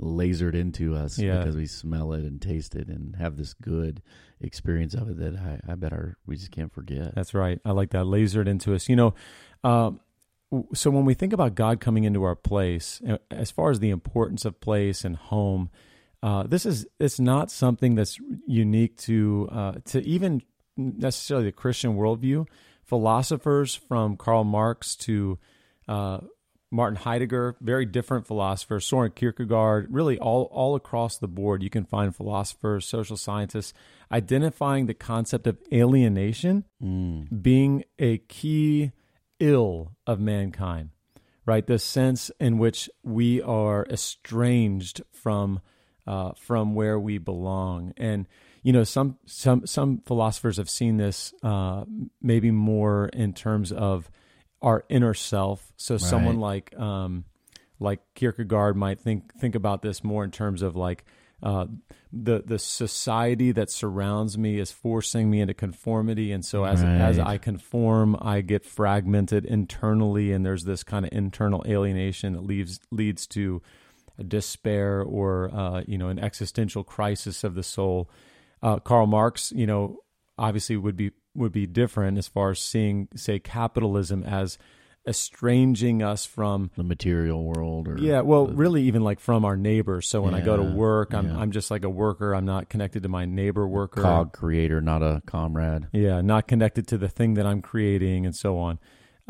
[0.00, 1.38] lasered into us Yeah.
[1.38, 4.02] because we smell it and taste it and have this good
[4.40, 7.14] experience of it that I, I bet our we just can't forget.
[7.14, 7.60] That's right.
[7.64, 8.04] I like that.
[8.06, 8.88] Lasered into us.
[8.88, 9.14] You know,
[9.62, 10.00] um,
[10.74, 13.00] so when we think about God coming into our place,
[13.30, 15.70] as far as the importance of place and home,
[16.22, 20.42] uh, this is it's not something that's unique to uh, to even
[20.76, 22.46] necessarily the Christian worldview.
[22.84, 25.38] Philosophers from Karl Marx to
[25.86, 26.18] uh,
[26.72, 28.84] Martin Heidegger, very different philosophers.
[28.84, 33.72] Soren Kierkegaard, really all all across the board, you can find philosophers, social scientists
[34.12, 37.42] identifying the concept of alienation Mm.
[37.42, 38.90] being a key
[39.38, 40.90] ill of mankind,
[41.46, 41.66] right?
[41.66, 45.60] The sense in which we are estranged from
[46.06, 48.26] uh, from where we belong, and
[48.62, 51.84] you know, some some some philosophers have seen this uh,
[52.20, 54.10] maybe more in terms of
[54.60, 55.72] our inner self.
[55.76, 57.24] So someone like um,
[57.78, 61.04] like Kierkegaard might think think about this more in terms of like
[61.42, 61.66] uh,
[62.12, 67.18] the the society that surrounds me is forcing me into conformity, and so as as
[67.18, 72.78] I conform, I get fragmented internally, and there's this kind of internal alienation that leaves
[72.90, 73.62] leads to
[74.24, 78.10] despair or uh, you know an existential crisis of the soul.
[78.62, 80.00] Uh, Karl Marx, you know,
[80.38, 84.58] obviously would be would be different as far as seeing say capitalism as
[85.06, 89.56] estranging us from the material world, or yeah, well, the- really, even like from our
[89.56, 90.08] neighbors.
[90.08, 91.38] So when I go to work, I'm yeah.
[91.38, 92.34] I'm just like a worker.
[92.34, 94.02] I'm not connected to my neighbor worker.
[94.02, 95.88] cog creator, not a comrade.
[95.92, 98.78] Yeah, not connected to the thing that I'm creating, and so on.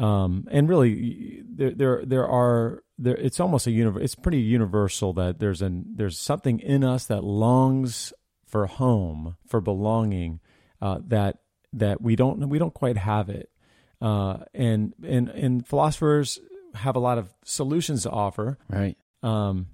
[0.00, 3.16] Um, and really, there there there are there.
[3.16, 7.22] It's almost a univer- It's pretty universal that there's an there's something in us that
[7.22, 8.12] longs
[8.46, 10.40] for home, for belonging.
[10.80, 11.40] Uh, that
[11.74, 13.50] that we don't we don't quite have it.
[14.00, 16.40] Uh, and and and philosophers
[16.74, 18.58] have a lot of solutions to offer.
[18.70, 18.96] Right.
[19.22, 19.66] Um,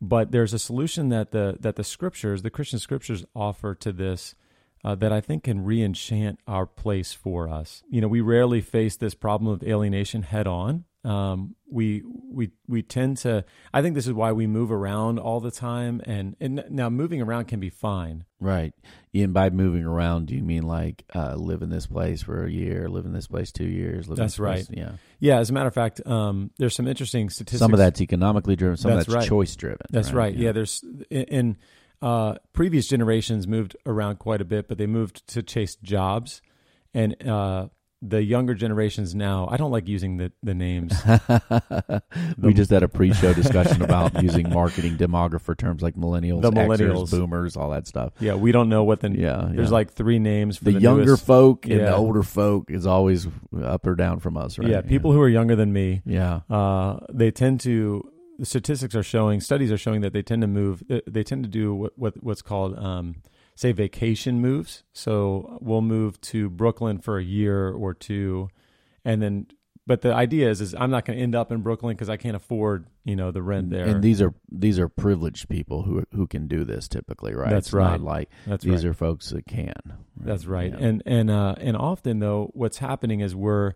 [0.00, 4.36] but there's a solution that the that the scriptures, the Christian scriptures, offer to this
[4.84, 7.82] uh, that I think can re-enchant our place for us.
[7.88, 10.84] You know, we rarely face this problem of alienation head on.
[11.04, 13.44] Um, we we we tend to.
[13.74, 17.20] I think this is why we move around all the time, and and now moving
[17.20, 18.24] around can be fine.
[18.38, 18.72] Right.
[19.12, 22.50] And by moving around, do you mean like uh, live in this place for a
[22.50, 24.08] year, live in this place two years?
[24.08, 24.78] Live in That's this place- right.
[24.78, 24.92] Yeah.
[25.18, 27.58] Yeah, as a matter of fact, um, there's some interesting statistics.
[27.58, 29.28] Some of that's economically driven, some That's of that's right.
[29.28, 29.78] choice driven.
[29.90, 30.34] That's right.
[30.34, 30.52] Yeah.
[30.52, 31.56] there's in, in
[32.02, 36.42] uh, previous generations moved around quite a bit, but they moved to chase jobs,
[36.92, 37.68] and uh,
[38.04, 39.46] the younger generations now.
[39.48, 40.92] I don't like using the the names.
[42.38, 46.66] we just had a pre-show discussion about using marketing demographer terms like millennials, The Xers,
[46.78, 47.10] millennials.
[47.10, 48.12] boomers, all that stuff.
[48.20, 49.72] yeah, we don't know what the Yeah, There's yeah.
[49.72, 53.26] like three names for The, the, younger newest- folk and the older folk is always
[53.62, 54.68] up or down from us, right?
[54.68, 56.02] Yeah, people who are younger than me.
[56.04, 56.40] Yeah.
[56.50, 58.08] Uh, they tend to.
[58.38, 60.82] The statistics are showing, studies are showing that they tend to move.
[60.90, 63.16] uh, They tend to do what, what what's called, um,
[63.54, 64.84] say, vacation moves.
[64.92, 68.48] So we'll move to Brooklyn for a year or two,
[69.04, 69.46] and then.
[69.84, 72.16] But the idea is, is I'm not going to end up in Brooklyn because I
[72.16, 73.84] can't afford, you know, the rent there.
[73.84, 77.50] And these are these are privileged people who who can do this typically, right?
[77.50, 77.90] That's It's right.
[77.90, 78.90] Not like That's these right.
[78.90, 79.74] are folks that can.
[80.16, 80.70] That's right.
[80.70, 80.86] Yeah.
[80.86, 83.72] And and uh, and often though, what's happening is we're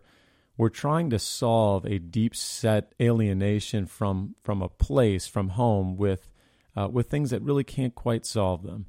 [0.57, 6.31] we're trying to solve a deep set alienation from from a place, from home, with
[6.75, 8.85] uh, with things that really can't quite solve them.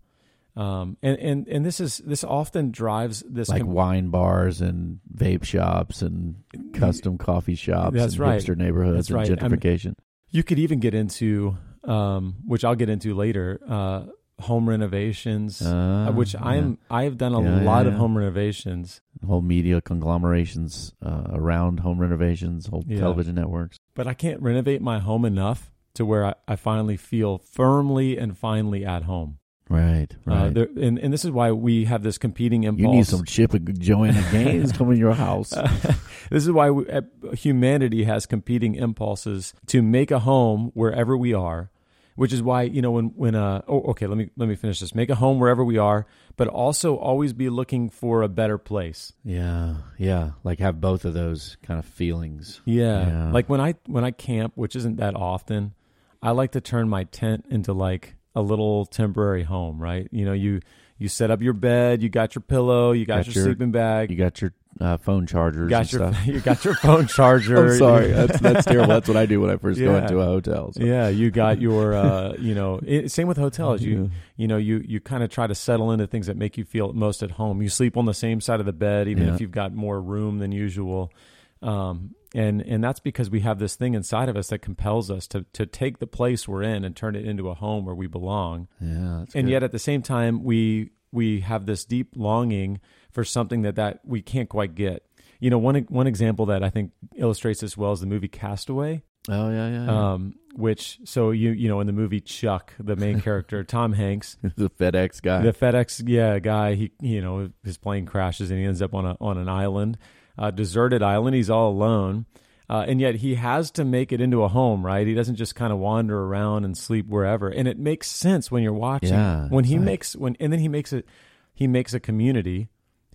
[0.56, 4.98] Um, and, and and this is this often drives this like com- wine bars and
[5.14, 6.34] vape shops and
[6.74, 8.40] custom coffee shops That's and right.
[8.42, 9.28] hipster neighborhoods That's right.
[9.28, 9.94] and I mean- gentrification.
[10.30, 14.02] You could even get into, um, which I'll get into later, uh,
[14.40, 16.44] home renovations, Uh, uh, which yeah.
[16.44, 19.00] I'm I have done a Yeah, yeah, lot of home renovations.
[19.26, 23.00] Whole media conglomerations uh, around home renovations, whole Yeah.
[23.00, 23.78] television networks.
[23.94, 28.36] but I can't renovate my home enough to where I, I finally feel firmly and
[28.38, 29.38] finally at home.
[29.70, 30.54] Right, Uh, right.
[30.54, 32.82] there, and, and this is why we have this competing impulse.
[32.82, 35.50] you need some Chip and Joanna Gaines coming to your house.
[36.30, 37.02] this is why we, uh,
[37.34, 41.70] humanity has competing impulses to make a home wherever we are.
[42.18, 44.80] Which is why you know when when uh oh okay let me let me finish
[44.80, 46.04] this make a home wherever we are
[46.36, 50.32] but also always be looking for a better place yeah, yeah.
[50.42, 52.60] Like have both of those kind of feelings.
[52.64, 53.06] Yeah.
[53.06, 53.30] Yeah.
[53.30, 55.74] Like when I when I camp, which isn't that often,
[56.20, 60.08] I like to turn my tent into like a little temporary home, right?
[60.10, 60.60] You know, you
[60.98, 63.70] you set up your bed, you got your pillow, you got, Got your, your- sleeping
[63.70, 66.26] bag, You got your uh, phone chargers you got and your stuff.
[66.26, 67.72] you got your phone charger.
[67.72, 68.88] I'm sorry, that's that's terrible.
[68.88, 70.72] That's what I do when I first go into a hotel.
[70.72, 70.82] so.
[70.82, 73.82] Yeah, you got your uh, you know, it, same with hotels.
[73.82, 74.08] You Yeah.
[74.36, 76.92] you know, you you kind of try to settle into things that make you feel
[76.92, 77.60] most at home.
[77.62, 79.34] You sleep on the same side of the bed even Yeah.
[79.34, 81.12] if you've got more room than usual.
[81.60, 85.26] Um, and and that's because we have this thing inside of us that compels us
[85.28, 88.06] to to take the place we're in and turn it into a home where we
[88.06, 88.68] belong.
[88.80, 89.24] yeah.
[89.34, 89.48] And good.
[89.48, 92.80] yet at the same time we we have this deep longing
[93.12, 95.04] for something that that we can't quite get.
[95.40, 99.02] You know, one one example that I think illustrates this well is the movie Castaway.
[99.28, 99.84] oh yeah, yeah.
[99.84, 100.12] yeah.
[100.12, 104.36] Um, which so you you know in the movie Chuck, the main character Tom Hanks,
[104.56, 105.42] the FedEx guy.
[105.42, 109.06] the FedEx yeah guy, he you know his plane crashes and he ends up on
[109.06, 109.96] a on an island,
[110.36, 111.36] a deserted island.
[111.36, 112.26] He's all alone.
[112.70, 115.06] Uh, and yet he has to make it into a home, right?
[115.06, 117.48] He doesn't just kind of wander around and sleep wherever.
[117.48, 119.08] And it makes sense when you're watching.
[119.14, 121.06] Yeah, when he like- makes when and then he makes it
[121.54, 122.68] he makes a community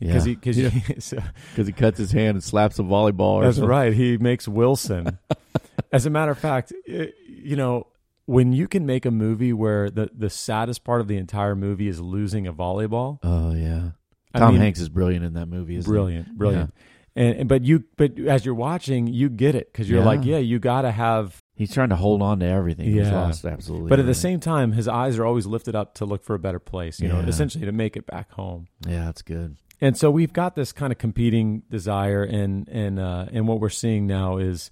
[0.04, 0.30] because Yeah.
[0.32, 0.70] he because Yeah.
[0.70, 1.20] he, so,
[1.56, 3.42] he cuts his hand and slaps a volleyball.
[3.44, 3.70] That's something.
[3.70, 3.94] right.
[3.94, 5.18] He makes Wilson.
[5.92, 7.88] As a matter of fact, it, you know,
[8.26, 11.88] when you can make a movie where the, the saddest part of the entire movie
[11.88, 13.90] is losing a volleyball, Oh yeah.
[14.34, 15.76] I Tom mean, Hanks is brilliant in that movie.
[15.76, 15.94] Isn't he?
[15.96, 16.74] brilliant, brilliant.
[17.16, 20.06] And but you but as you're watching, you get it because you're Yeah.
[20.06, 21.38] like, yeah, you got to have.
[21.56, 22.86] He's trying to hold on to everything.
[22.88, 23.12] He's Yeah.
[23.22, 23.90] lost absolutely.
[23.90, 26.40] But at the same time, his eyes are always lifted up to look for a
[26.40, 27.00] better place.
[27.00, 28.66] You know, essentially to make it back home.
[28.88, 29.58] yeah, that's good.
[29.82, 33.70] And so we've got this kind of competing desire, and and uh, and what we're
[33.70, 34.72] seeing now is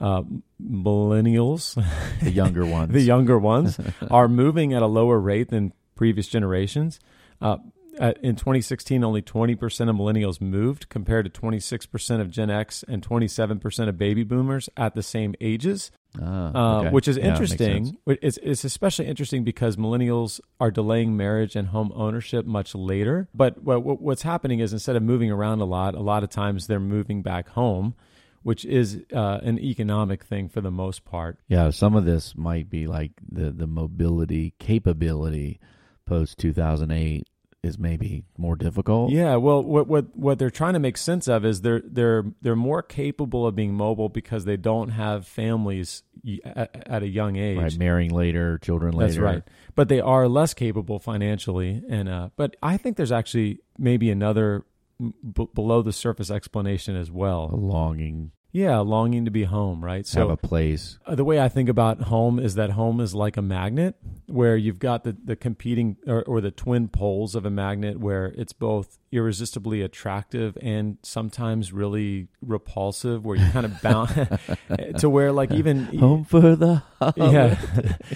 [0.00, 0.22] uh,
[0.62, 1.74] millennials,
[2.22, 2.92] The younger ones.
[2.92, 3.78] the younger ones,
[4.10, 6.98] are moving at a lower rate than previous generations.
[7.40, 7.58] Uh,
[7.98, 9.54] at- in 2016, only 20%
[9.90, 14.94] of millennials moved, compared to 26% of Gen X and 27% of baby boomers at
[14.94, 15.90] the same ages.
[16.20, 16.90] Ah, Uh, okay.
[16.90, 17.96] which is Yeah, interesting.
[18.06, 23.28] It's, it's especially interesting because millennials are delaying marriage and home ownership much later.
[23.34, 26.30] But what, what- what's happening is instead of moving around a lot, a lot of
[26.30, 27.94] times they're moving back home,
[28.42, 31.38] which is uh, an economic thing for the most part.
[31.48, 35.60] Yeah, some of this might be like the the mobility capability
[36.06, 37.28] post two thousand eight
[37.62, 39.10] is maybe more difficult.
[39.10, 42.56] Yeah, well, what what what they're trying to make sense of is they're they're they're
[42.56, 46.02] more capable of being mobile because they don't have families
[46.44, 47.58] at, at a young age.
[47.58, 49.12] Right, marrying later, children later.
[49.12, 49.42] That's right.
[49.74, 54.64] But they are less capable financially, and uh, but I think there's actually maybe another
[55.00, 57.50] b- below the surface explanation as well.
[57.52, 60.04] A longing, Yeah, longing to be home, right?
[60.06, 60.98] to have a place.
[61.04, 64.56] uh, the way I think about home is that home is like a magnet, where
[64.56, 68.54] you've got the the competing or, or the twin poles of a magnet, where it's
[68.54, 74.28] both irresistibly attractive and sometimes really repulsive, where you kind of bound
[74.98, 76.82] to where like even Home for the
[77.16, 77.58] yeah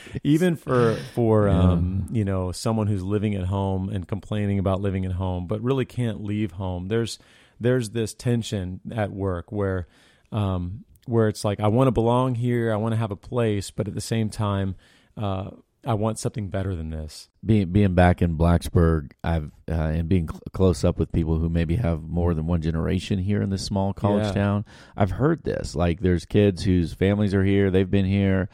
[0.24, 1.72] even for for Yeah.
[1.72, 5.60] um you know someone who's living at home and complaining about living at home but
[5.62, 7.18] really can't leave home there's
[7.60, 9.86] there's this tension at work where
[10.32, 13.70] um where it's like i want to belong here i want to have a place
[13.70, 14.74] but at the same time
[15.16, 15.50] uh
[15.84, 20.28] i want something better than this being being back in Blacksburg, I've uh, and being
[20.28, 23.64] cl- close up with people who maybe have more than one generation here in this
[23.64, 24.32] small college Yeah.
[24.32, 24.64] town.
[24.96, 25.74] I've heard this.
[25.74, 28.48] Like, there's kids whose families are here; they've been here.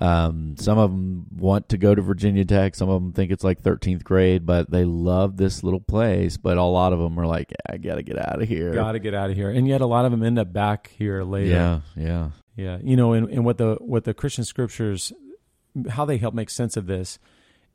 [0.00, 2.74] Um, some of them want to go to Virginia Tech.
[2.74, 6.36] Some of them think it's like 13th grade, but they love this little place.
[6.36, 8.72] But a lot of them are like, I gotta get out of here.
[8.72, 10.92] got to get out of here and yet a lot of them end up back
[10.96, 12.30] here later Yeah, yeah.
[12.56, 15.12] Yeah, you know, and, and what the what the Christian scriptures,
[15.90, 17.20] how they help make sense of this,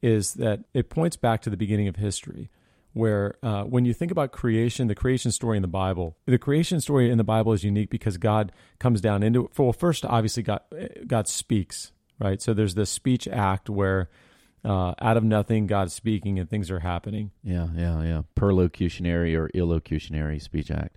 [0.01, 2.49] is that it points back to the beginning of history,
[2.91, 6.81] where uh, when you think about creation, the creation story in the Bible, the creation
[6.81, 9.57] story in the Bible is unique because God comes down into it.
[9.57, 10.59] Well, first, obviously, God
[11.07, 12.41] God speaks, right?
[12.41, 14.09] So there's this speech act where.
[14.65, 17.31] Uh, out of nothing, God's speaking and things are happening.
[17.43, 18.21] Yeah, yeah, yeah.
[18.33, 20.95] Perlocutionary or illocutionary speech act.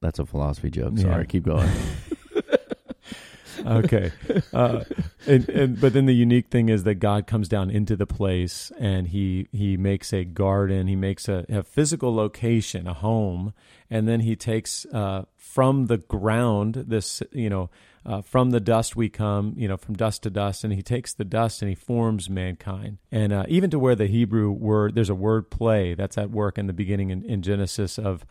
[0.00, 0.96] That's a philosophy joke.
[0.96, 1.24] Sorry, Yeah.
[1.26, 1.68] keep going.
[3.66, 4.10] okay
[4.54, 4.82] uh,
[5.26, 8.72] and, and but then the unique thing is that god comes down into the place
[8.78, 13.52] and he he makes a garden he makes a, a physical location a home
[13.90, 17.68] and then he takes uh, from the ground this you know
[18.04, 21.12] uh, from the dust we come you know from dust to dust and he takes
[21.12, 25.10] the dust and he forms mankind and uh, even to where the hebrew word there's
[25.10, 28.24] a word play that's at work in the beginning in, in genesis of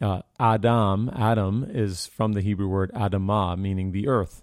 [0.00, 4.42] uh, adam adam is from the hebrew word adamah meaning the earth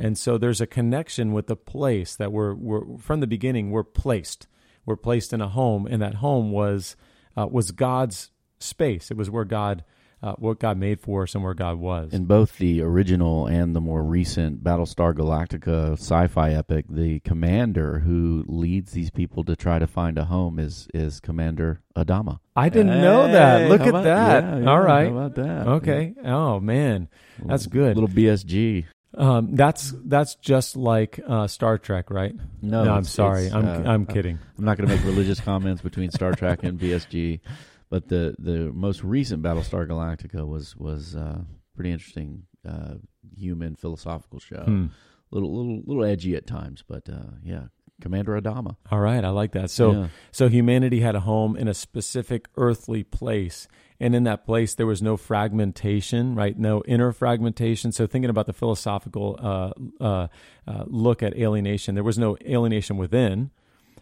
[0.00, 3.84] and so there's a connection with the place that we're, we're from the beginning we're
[3.84, 4.48] placed.
[4.84, 6.96] We're placed in a home, and that home was
[7.36, 9.10] uh, was God's space.
[9.10, 9.84] It was where God
[10.22, 12.12] uh, what God made for us and where God was.
[12.12, 18.44] In both the original and the more recent Battlestar Galactica sci-fi epic, the commander who
[18.46, 22.38] leads these people to try to find a home is is Commander Adama.
[22.54, 23.70] I didn't know that.
[23.70, 24.44] Look at about- that.
[24.44, 25.10] yeah, yeah, All right.
[25.10, 25.68] How about that?
[25.68, 26.14] Okay.
[26.24, 27.08] Oh man,
[27.44, 27.96] that's good.
[27.96, 28.84] Little BSG.
[29.12, 32.32] Um, that's that's just like uh, Star Trek, right?
[32.62, 33.48] No, no I'm sorry.
[33.48, 34.38] I'm uh, I'm kidding.
[34.56, 37.40] I'm not going to make religious comments between Star Trek and BSG,
[37.90, 41.42] but the the most recent Battlestar Galactica was was uh,
[41.74, 42.94] pretty interesting, uh,
[43.36, 44.62] human philosophical show.
[44.64, 44.86] Hmm.
[45.30, 47.64] Little little little edgy at times, but uh, yeah,
[48.00, 48.76] Commander Adama.
[48.90, 49.70] All right, I like that.
[49.70, 50.08] So Yeah.
[50.32, 53.68] so humanity had a home in a specific earthly place,
[54.00, 56.58] and in that place there was no fragmentation, right?
[56.58, 57.92] No inner fragmentation.
[57.92, 59.72] So thinking about the philosophical uh,
[60.02, 60.28] uh,
[60.66, 63.50] uh, look at alienation, there was no alienation within.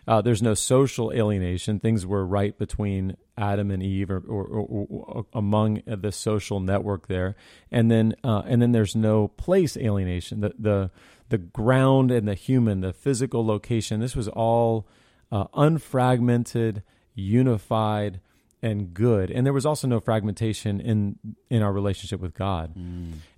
[0.08, 1.78] Uh, there's no social alienation.
[1.78, 7.08] Things were right between Adam and Eve, or, or, or, or among the social network
[7.08, 7.36] there,
[7.70, 10.40] and then uh, and then there's no place alienation.
[10.40, 10.90] The the
[11.28, 14.00] the ground and the human, the physical location.
[14.00, 14.88] This was all
[15.30, 16.82] uh, unfragmented,
[17.14, 18.20] unified,
[18.62, 19.30] and good.
[19.30, 21.18] And there was also no fragmentation in
[21.50, 22.74] in our relationship with God.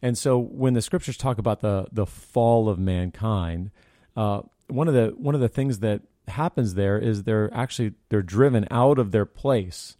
[0.01, 3.73] And so when the scriptures talk about the the fall of mankind,
[4.17, 8.23] uh, one of the one of the things that happens there is they're actually they're
[8.23, 9.97] driven out of their place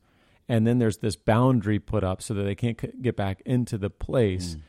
[0.51, 3.79] and then there's this boundary put up so that they can't c- get back into
[3.79, 4.57] the place.
[4.57, 4.61] Mm.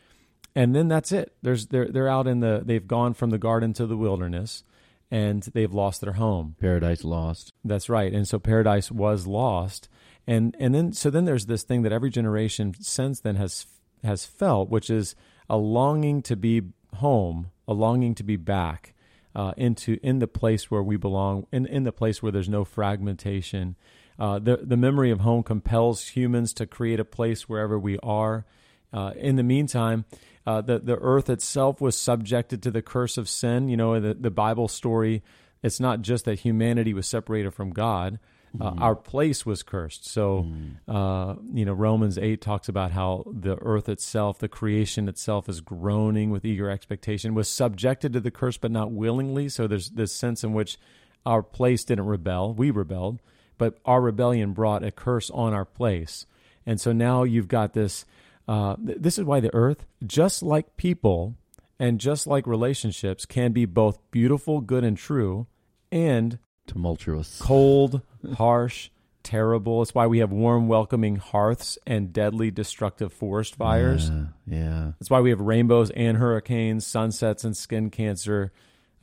[0.54, 1.34] And then that's it.
[1.42, 4.64] There's they're they're out in the they've gone from the garden to the wilderness
[5.10, 6.56] and they've lost their home.
[6.60, 7.54] Paradise lost.
[7.66, 8.14] That's right.
[8.14, 9.90] And so paradise was lost.
[10.28, 13.66] And and then so then there's this thing that every generation since then has
[14.04, 15.16] has felt, which is
[15.50, 16.62] a longing to be
[16.98, 18.94] home, a longing to be back
[19.36, 22.64] uh, into in the place where we belong, in in the place where there's no
[22.64, 23.76] fragmentation.
[24.20, 28.46] Uh, the the memory of home compels humans to create a place wherever we are.
[28.94, 30.06] Uh, in the meantime,
[30.46, 33.70] uh, the the earth itself was subjected to the curse of sin.
[33.70, 35.24] You know, the the Bible story.
[35.64, 38.20] It's not just that humanity was separated from God.
[38.60, 40.06] Uh, our place was cursed.
[40.08, 40.46] So,
[40.88, 45.62] uh, you know, Romans 8 talks about how the earth itself, the creation itself, is
[45.62, 49.48] groaning with eager expectation, was subjected to the curse, but not willingly.
[49.48, 50.78] So, there's this sense in which
[51.26, 52.54] our place didn't rebel.
[52.54, 53.22] We rebelled,
[53.58, 56.26] but our rebellion brought a curse on our place.
[56.66, 58.06] And so now you've got this.
[58.48, 61.36] Uh, th- this is why the earth, just like people
[61.80, 65.48] and just like relationships, can be both beautiful, good, and true,
[65.92, 66.38] and
[66.72, 67.40] Tumultuous.
[67.42, 68.02] cold,
[68.36, 68.90] harsh,
[69.24, 69.82] terrible.
[69.82, 74.10] It's why we have warm, welcoming hearths and deadly, destructive forest fires.
[74.10, 74.24] Yeah.
[74.48, 74.92] yeah.
[75.00, 78.52] That's why we have rainbows and hurricanes, sunsets and skin cancer,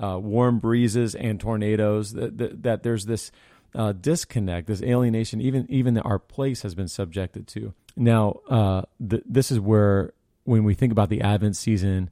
[0.02, 2.12] uh, warm breezes and tornadoes.
[2.12, 3.30] That, that, that there's this
[3.74, 7.74] uh, disconnect, this alienation, even even our place has been subjected to.
[7.96, 10.12] Now, uh, th- this is where
[10.44, 12.10] when we think about the Advent season,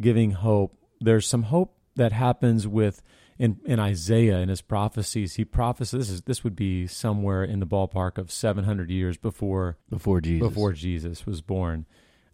[0.00, 3.02] giving hope, there's some hope that happens with
[3.38, 5.34] in, in Isaiah in his prophecies.
[5.34, 9.76] He prophesies this is this would be somewhere in the ballpark of 700 years before
[9.90, 10.48] Before Jesus.
[10.48, 11.86] before Jesus was born.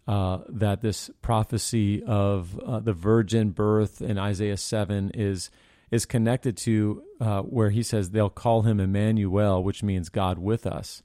[0.07, 5.51] Uh, that this prophecy of uh, the virgin birth in Isaiah seven is
[5.91, 10.65] is connected to uh, where he says they'll call him Emmanuel, which means God with
[10.65, 11.03] us.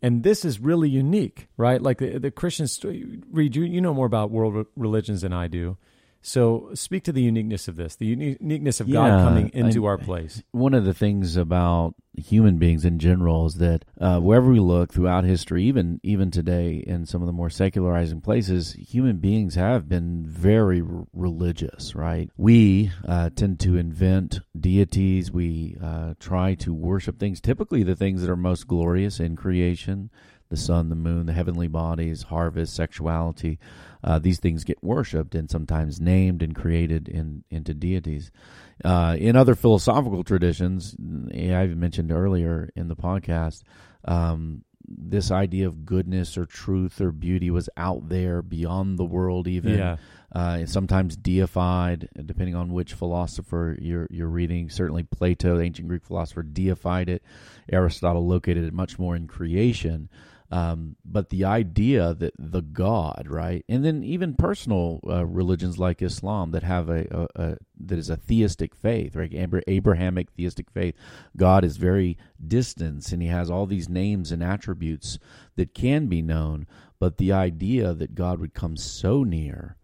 [0.00, 1.82] And this is really unique, right?
[1.82, 5.76] Like the, the Christians, read you, you know more about world religions than I do.
[6.28, 9.98] So speak to the uniqueness of this, the uniqueness of God coming into I- our
[9.98, 10.42] place.
[10.50, 14.92] One of the things about human beings in general is that uh, wherever we look
[14.92, 19.88] throughout history, even even today in some of the more secularizing places, human beings have
[19.88, 21.94] been very r- religious.
[21.94, 22.28] Right?
[22.36, 25.32] We uh, tend to invent deities.
[25.32, 30.10] We uh, try to worship things, typically the things that are most glorious in creation.
[30.50, 33.58] The sun, the moon, the heavenly bodies, harvest, sexuality.
[34.02, 38.30] Uh, these things get worshipped and sometimes named and created in, into deities.
[38.84, 43.62] Uh, in other philosophical traditions, I mentioned earlier in the podcast,
[44.06, 49.46] um, this idea of goodness or truth or beauty was out there beyond the world,
[49.46, 49.96] even Yeah.
[50.34, 54.70] uh, sometimes deified, depending on which philosopher you're you're reading.
[54.70, 57.22] Certainly, Plato, the ancient Greek philosopher, deified it.
[57.70, 60.08] Aristotle located it much more in creation.
[60.50, 66.00] Um, but the idea that the God, right, and then even personal uh, religions like
[66.00, 69.32] Islam that have a, a, a that is a theistic faith, right,
[69.66, 70.94] Abrahamic theistic faith.
[71.36, 75.18] God is very distant, and He has all these names and attributes
[75.56, 76.66] that can be known.
[76.98, 79.77] But the idea that God would come so near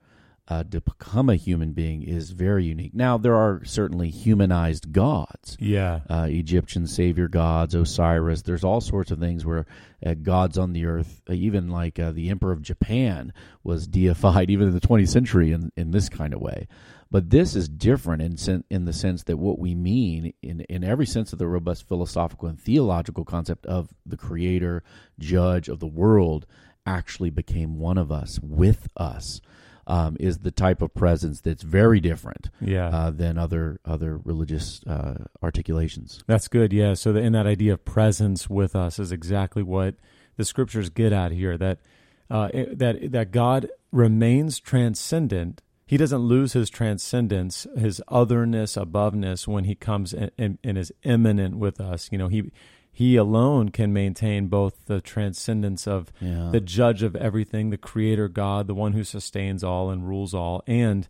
[0.48, 2.92] uh, to become a human being is very unique.
[2.94, 6.00] Now, there are certainly humanized gods Yeah.
[6.10, 8.42] uh, Egyptian savior gods, Osiris.
[8.42, 9.64] There's all sorts of things where
[10.04, 14.50] uh, gods on the earth, uh, even like uh, the emperor of Japan was deified,
[14.50, 16.68] even in the 20th century, in, in this kind of way.
[17.10, 20.82] But this is different in sen- in the sense that what we mean in in
[20.82, 24.82] every sense of the robust philosophical and theological concept of the creator,
[25.20, 26.44] judge of the world,
[26.84, 29.40] actually became one of us, with us.
[29.86, 32.88] Um, is the type of presence that's very different Yeah.
[32.88, 36.24] uh, than other other religious uh, articulations.
[36.26, 36.72] That's good.
[36.72, 36.94] Yeah.
[36.94, 39.96] So the, in that idea of presence with us is exactly what
[40.36, 41.58] the scriptures get at here.
[41.58, 41.80] That
[42.30, 45.60] uh, it- that that God remains transcendent.
[45.86, 50.92] He doesn't lose his transcendence, his otherness, aboveness when he comes and, and, and is
[51.02, 52.08] immanent with us.
[52.10, 52.50] You know, he
[52.96, 56.50] he alone can maintain both the transcendence of Yeah.
[56.52, 60.62] the judge of everything, the creator God, the one who sustains all and rules all,
[60.68, 61.08] and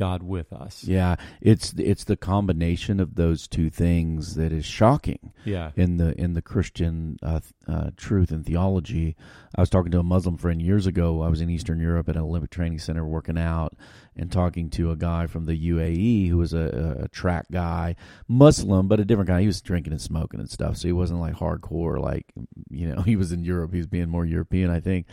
[0.00, 0.82] God with us.
[0.84, 5.72] Yeah, it's it's the combination of those two things that is shocking Yeah.
[5.76, 9.14] in the in the Christian uh, uh, truth and theology.
[9.54, 11.20] I was talking to a Muslim friend years ago.
[11.20, 13.74] I was in Eastern Europe at an Olympic training center working out
[14.16, 17.94] and talking to a guy from the UAE who was a, a, track guy,
[18.26, 19.42] Muslim, but a different guy.
[19.42, 22.00] He was drinking and smoking and stuff, so he wasn't like hardcore.
[22.00, 22.24] Like
[22.70, 23.72] you know, he was in Europe.
[23.72, 25.04] He was being more European, I think.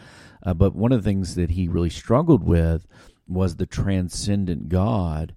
[0.43, 2.87] Uh, but one of the things that he really struggled with
[3.27, 5.35] was the transcendent God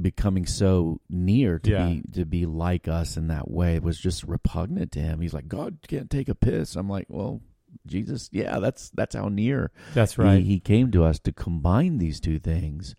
[0.00, 1.86] becoming so near to Yeah.
[1.88, 3.76] be to be like us in that way.
[3.76, 5.20] It was just repugnant to him.
[5.20, 6.76] He's like, God can't take a piss.
[6.76, 7.40] I'm like, well,
[7.86, 10.38] Jesus, yeah, that's that's how near That's right.
[10.38, 12.94] he, he came to us to combine these two things,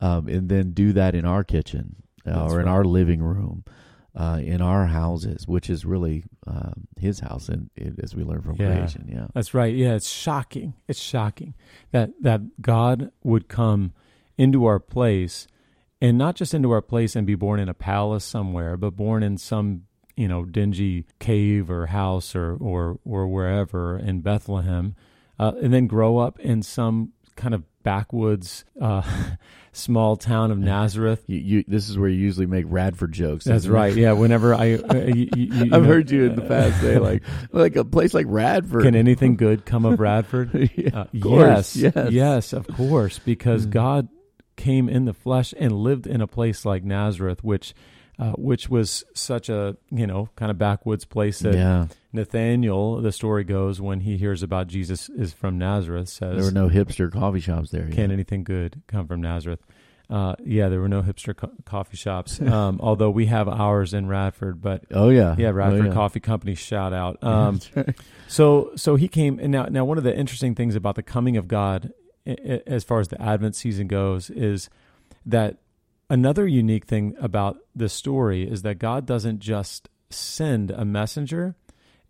[0.00, 2.72] um, and then do that in our kitchen uh, or in right.
[2.72, 3.64] our living room,
[4.18, 7.70] uh, in our houses, which is really um, His house, and
[8.02, 8.74] as we learn from Yeah.
[8.74, 9.72] creation, yeah, That's right.
[9.74, 10.74] Yeah, it's shocking.
[10.88, 11.54] It's shocking
[11.92, 13.92] that that God would come
[14.36, 15.46] into our place
[16.00, 19.22] and not just into our place and be born in a palace somewhere, but born
[19.22, 19.82] in some,
[20.16, 24.96] you know, dingy cave or house or or or wherever in Bethlehem,
[25.38, 29.00] uh, and then grow up in some kind of backwoods uh,
[29.72, 31.24] small town of Nazareth.
[31.26, 33.44] you, you, this is where you usually make Radford jokes.
[33.46, 33.70] That's it?
[33.70, 33.94] right.
[33.94, 34.12] Yeah.
[34.12, 35.28] Whenever I, uh, you,
[35.62, 37.22] I've know, heard you in the past say like
[37.52, 38.82] like a place like Radford.
[38.82, 40.70] Can anything good come of Radford?
[40.76, 42.10] Yeah, Uh, of course, yes, yes.
[42.12, 43.70] yes, of course, because Mm.
[43.70, 44.08] God
[44.56, 47.72] came in the flesh and lived in a place like Nazareth, which,
[48.18, 53.12] uh, which was such a you know kind of backwoods place that yeah, Nathaniel, the
[53.12, 57.10] story goes, when he hears about Jesus is from Nazareth, says, there were no hipster
[57.12, 57.88] coffee shops there.
[57.88, 58.14] "Can yeah.
[58.14, 59.60] anything good come from Nazareth?"
[60.10, 64.08] Uh, yeah, there were no hipster co- coffee shops, um, although we have ours in
[64.08, 65.92] Radford, but Oh yeah, yeah, Radford oh, yeah.
[65.92, 67.22] Coffee Company shout out.
[67.22, 67.94] Um, right.
[68.26, 71.36] so so he came and now now one of the interesting things about the coming
[71.36, 71.92] of God
[72.26, 74.70] i- i- as far as the Advent season goes is
[75.26, 75.58] that
[76.10, 81.54] another unique thing about this story is that God doesn't just send a messenger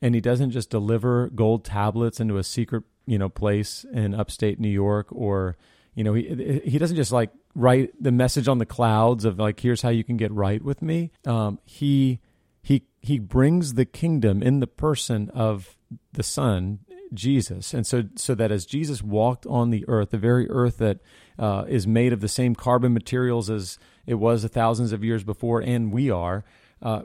[0.00, 4.60] and he doesn't just deliver gold tablets into a secret, you know, place in upstate
[4.60, 5.56] New York or
[5.94, 9.58] you know, he he doesn't just like write the message on the clouds of like
[9.58, 11.10] here's how you can get right with me.
[11.26, 12.20] Um, he
[12.62, 15.76] he he brings the kingdom in the person of
[16.12, 16.80] the son
[17.12, 17.74] jesus.
[17.74, 20.98] And so so that as jesus walked on the earth the very earth that
[21.38, 25.60] uh, is made of the same carbon materials as it was thousands of years before
[25.60, 26.44] and we are
[26.82, 27.02] uh,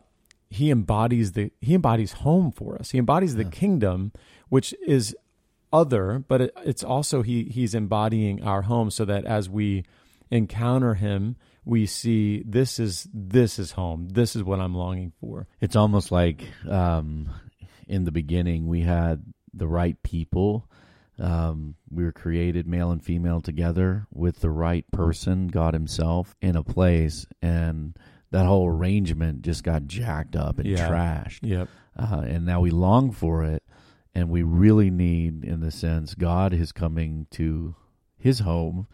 [0.54, 2.92] he embodies the he embodies home for us.
[2.92, 4.12] He embodies the kingdom
[4.50, 5.16] which is
[5.72, 9.84] other but it, it's also he he's embodying our home so that as we
[10.30, 11.36] encounter him
[11.66, 14.10] we see this is this is home.
[14.10, 15.48] This is what i'm longing for.
[15.60, 17.30] It's almost like um,
[17.88, 20.68] in the beginning we had the right people.
[21.20, 26.56] Um, we were created male and female together with the right person, God Himself, in
[26.56, 27.96] a place, and
[28.32, 30.90] that whole arrangement just got jacked up and Yeah.
[30.90, 31.40] trashed.
[31.44, 33.62] yep uh, and now we long for it,
[34.16, 37.76] and we really need, in the sense, God is coming to
[38.18, 38.88] His home,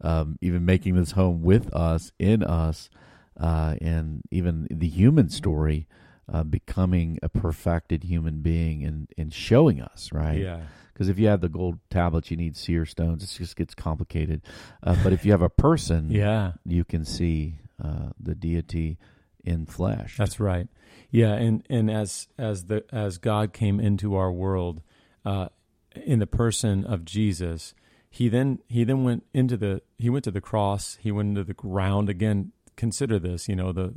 [0.00, 2.90] um, even making this home with us, in us,
[3.38, 5.86] uh, and even the human story,
[6.32, 10.38] uh, becoming a perfected human being and and showing us right.
[10.38, 10.60] yeah
[10.92, 13.24] Because if you have the gold tablets, you need seer stones.
[13.24, 14.42] It just gets complicated.
[14.82, 18.98] Uh, but if you have a person, yeah you can see uh, the deity
[19.44, 20.16] in flesh.
[20.18, 20.68] That's right.
[21.10, 24.82] Yeah, and and as as the as God came into our world,
[25.24, 25.48] uh,
[25.94, 27.74] in the person of Jesus,
[28.08, 30.98] he then he then went into the he went to the cross.
[31.00, 32.52] He went into the ground again.
[32.76, 33.48] Consider this.
[33.48, 33.92] You know the.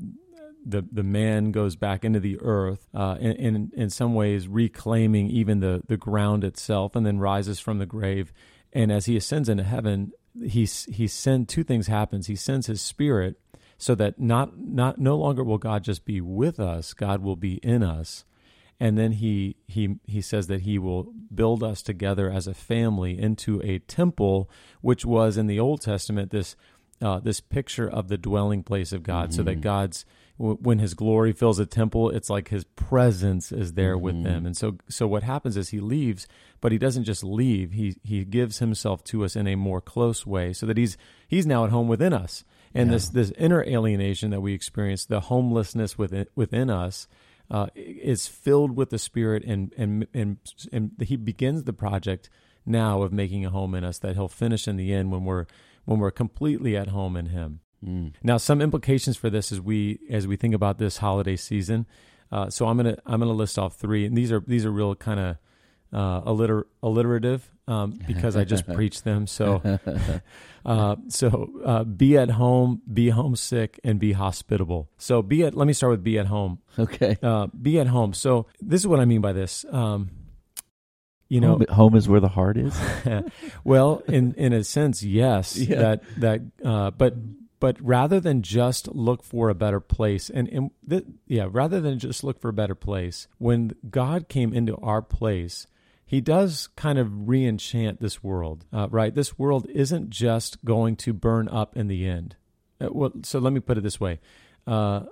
[0.65, 5.29] The, the man goes back into the earth, uh, in, in in some ways reclaiming
[5.29, 8.31] even the, the ground itself, and then rises from the grave.
[8.71, 12.27] And as he ascends into heaven, he he send two things happens.
[12.27, 13.39] He sends his spirit,
[13.77, 17.55] so that not not no longer will God just be with us, God will be
[17.55, 18.25] in us.
[18.79, 23.19] And then he he he says that he will build us together as a family
[23.19, 24.49] into a temple,
[24.81, 26.55] which was in the Old Testament this
[27.01, 30.93] uh, this picture of the dwelling place of God, so that God's w- when His
[30.93, 34.45] glory fills a temple, it's like His presence is there with them.
[34.45, 36.27] And so so what happens is He leaves,
[36.59, 37.71] but He doesn't just leave.
[37.71, 41.45] He He gives Himself to us in a more close way, so that He's He's
[41.45, 42.43] now at home within us.
[42.75, 47.07] And this this inner alienation that we experience, the homelessness within within us,
[47.51, 50.37] uh, is filled with the Spirit, and and and
[50.71, 52.31] and He begins the project
[52.65, 55.45] now of making a home in us that He'll finish in the end when we're
[55.85, 57.59] when we're completely at home in Him.
[57.83, 58.13] Mm.
[58.23, 61.85] Now, some implications for this as we as we think about this holiday season.
[62.31, 64.95] Uh, so I'm gonna I'm gonna list off three, and these are these are real
[64.95, 65.37] kind of
[65.93, 69.27] uh, alliter- alliterative um, because I just preached them.
[69.27, 69.61] So
[70.65, 74.89] uh, so uh, be at home, be homesick, and be hospitable.
[74.97, 75.53] So be at.
[75.53, 76.59] Let me start with be at home.
[76.77, 77.17] Okay.
[77.21, 78.13] Uh, be at home.
[78.13, 79.65] So this is what I mean by this.
[79.71, 80.09] Um,
[81.29, 82.79] you know, home, home is where the heart is.
[83.63, 85.57] well, in in a sense, yes.
[85.57, 85.79] Yeah.
[85.79, 87.15] That that, uh, but
[87.63, 91.97] but rather than just look for a better place, and and th- yeah, rather than
[91.97, 95.65] just look for a better place, when God came into our place.
[96.05, 99.15] He does kind of re-enchant this world, uh, right?
[99.15, 102.35] This world isn't just going to burn up in the end.
[102.79, 104.19] Uh, well, so let me put it this way:
[104.67, 105.03] uh,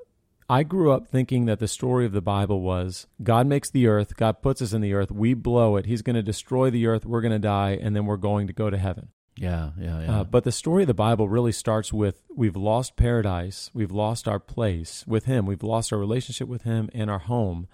[0.49, 4.17] I grew up thinking that the story of the Bible was God makes the earth,
[4.17, 7.05] God puts us in the earth, we blow it, He's going to destroy the earth,
[7.05, 9.07] we're going to die, and then we're going to go to heaven.
[9.37, 10.19] Yeah, yeah, yeah.
[10.19, 14.27] Uh, but the story of the Bible really starts with we've lost paradise, we've lost
[14.27, 17.67] our place with Him, we've lost our relationship with Him and our home.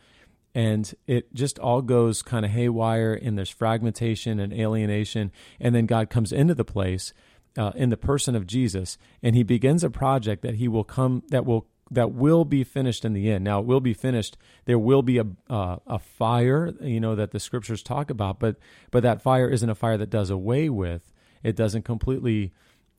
[0.56, 5.32] And it just all goes kind of haywire, and there's fragmentation and alienation.
[5.60, 7.14] And then God comes into the place
[7.58, 11.24] uh, in the person of Jesus, and He begins a project that He will come,
[11.30, 13.44] that will that will be finished in the end.
[13.44, 14.38] Now, it will be finished.
[14.66, 18.58] There will be a uh, a fire, you know, that the scriptures talk about, but
[18.92, 21.12] but that fire isn't a fire that does away with.
[21.44, 22.52] It doesn't completely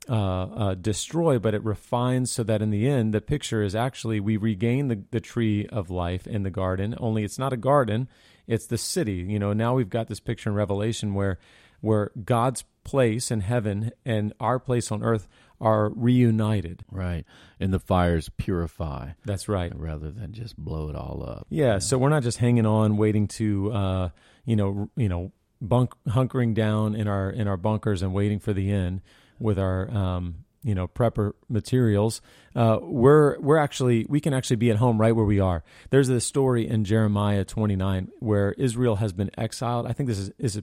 [0.07, 4.19] uh, uh, destroy, but it refines so that in the end, the picture is actually
[4.19, 6.95] we regain the, the tree of life in the garden.
[6.99, 8.07] Only it's not a garden;
[8.47, 9.25] it's the city.
[9.27, 11.37] You know, now we've got this picture in Revelation where
[11.81, 15.27] where God's place in heaven and our place on earth
[15.61, 16.83] are reunited.
[16.89, 17.25] right.
[17.59, 19.71] And the fires purify That's right.
[19.77, 21.47] rather than just blow it all up.
[21.49, 24.09] Yeah, so we're not just hanging on, waiting to, uh,
[24.45, 25.31] you know, you know,
[25.61, 29.01] bunk hunkering down in our in our bunkers and waiting for the end
[29.39, 32.21] with our, um, you know, prepper materials.
[32.55, 35.63] Uh, we're we're actually we can actually be at home right where we are.
[35.89, 39.87] There's this story in Jeremiah 29 where Israel has been exiled.
[39.87, 40.61] I think this is is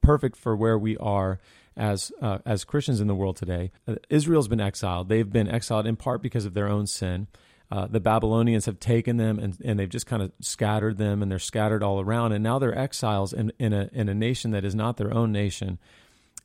[0.00, 1.38] perfect for where we are
[1.76, 3.70] as uh, as Christians in the world today.
[3.86, 5.08] Uh, Israel's been exiled.
[5.08, 7.28] They've been exiled in part because of their own sin.
[7.70, 11.30] Uh, the Babylonians have taken them and, and they've just kind of scattered them, and
[11.30, 12.32] they're scattered all around.
[12.32, 15.32] And now they're exiles in, in a in a nation that is not their own
[15.32, 15.78] nation,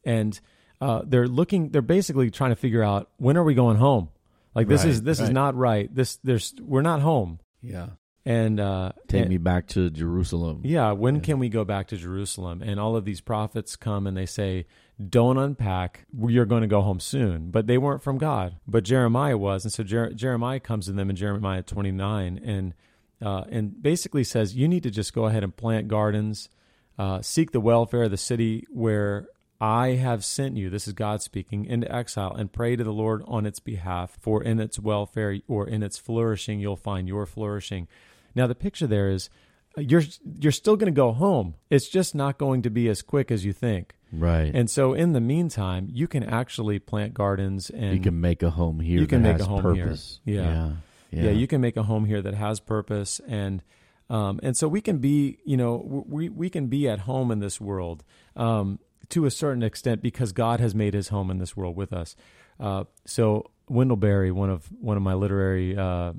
[0.03, 0.39] and
[0.79, 1.69] uh, they're looking.
[1.69, 4.09] They're basically trying to figure out when are we going home.
[4.55, 5.93] Like this Right, is this is not right.
[5.93, 7.39] This there's we're not home.
[7.61, 7.89] Yeah.
[8.25, 10.61] And uh, Take and- me back to Jerusalem.
[10.63, 12.61] yeah, when can we go back to Jerusalem?
[12.61, 14.67] And all of these prophets come and they say,
[15.09, 16.05] Don't unpack.
[16.27, 17.51] You're going to go home soon.
[17.51, 18.57] But they weren't from God.
[18.67, 19.63] But Jeremiah was.
[19.63, 22.73] And so Jer- Jeremiah comes to them in Jeremiah 29 and,
[23.21, 26.49] uh, and basically says, You need to just go ahead and plant gardens,
[26.97, 29.27] uh, seek the welfare of the city where
[29.61, 33.23] I have sent you, this is God speaking, into exile, and pray to the Lord
[33.27, 37.87] on its behalf, for in its welfare or in its flourishing, you'll find your flourishing.
[38.33, 39.29] Now, the picture there is
[39.77, 40.03] you're
[40.39, 41.55] you're still going to go home.
[41.69, 43.95] It's just not going to be as quick as you think.
[44.11, 44.51] Right.
[44.53, 48.49] And so, in the meantime, you can actually plant gardens and you can make a
[48.49, 48.99] home here.
[48.99, 49.85] You can that make a home here.
[49.85, 50.19] purpose.
[50.25, 50.73] Yeah.
[51.11, 51.23] Yeah.
[51.23, 51.31] yeah.
[51.31, 53.63] you can make a home here that has purpose and
[54.09, 57.39] um, and so we can be you know we we can be at home in
[57.39, 58.03] this world
[58.35, 61.93] um, to a certain extent because God has made His home in this world with
[61.93, 62.15] us.
[62.59, 66.11] Uh, so Wendell Berry, one of one of my literary uh,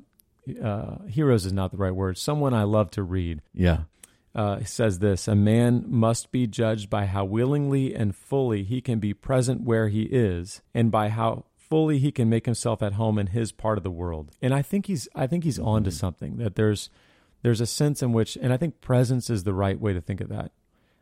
[0.61, 2.17] uh, heroes, is not the right word.
[2.17, 3.83] Someone I love to read Yeah.
[4.35, 8.99] uh, says this A man must be judged by how willingly and fully he can
[8.99, 13.17] be present where he is, and by how fully he can make himself at home
[13.17, 14.31] in his part of the world.
[14.41, 16.89] And I think he's I think he's on to something that there's
[17.41, 20.21] there's a sense in which, and I think presence is the right way to think
[20.21, 20.51] of that.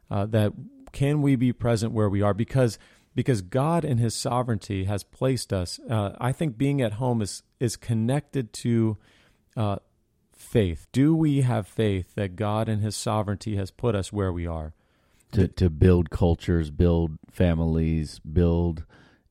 [0.09, 0.53] Uh, that
[0.91, 2.77] can we be present where we are because
[3.15, 5.79] because God in His sovereignty has placed us.
[5.89, 8.97] Uh, I think being at home is is connected to
[9.57, 9.77] uh,
[10.33, 10.87] faith.
[10.91, 14.73] Do we have faith that God in His sovereignty has put us where we are?
[15.33, 18.83] To to build cultures, build families, build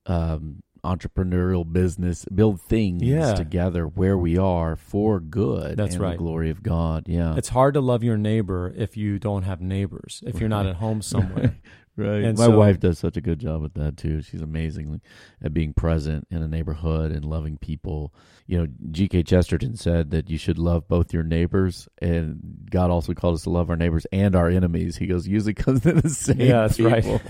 [0.06, 3.34] um, entrepreneurial business, build things Yeah.
[3.34, 5.76] together where we are for good.
[5.76, 6.12] That's and right.
[6.12, 7.06] The glory of God.
[7.06, 7.36] Yeah.
[7.36, 10.22] It's hard to love your neighbor if you don't have neighbors.
[10.26, 11.58] If you're not at home somewhere.
[11.96, 12.24] Right.
[12.24, 14.22] And My so- wife does such a good job at that too.
[14.22, 15.00] She's amazing
[15.42, 18.14] at being present in a neighborhood and loving people.
[18.46, 19.24] You know, G.K.
[19.24, 23.50] Chesterton said that you should love both your neighbors, and God also called us to
[23.50, 24.96] love our neighbors and our enemies.
[24.96, 26.40] He goes, usually comes to the same.
[26.40, 27.04] Yeah, that's right.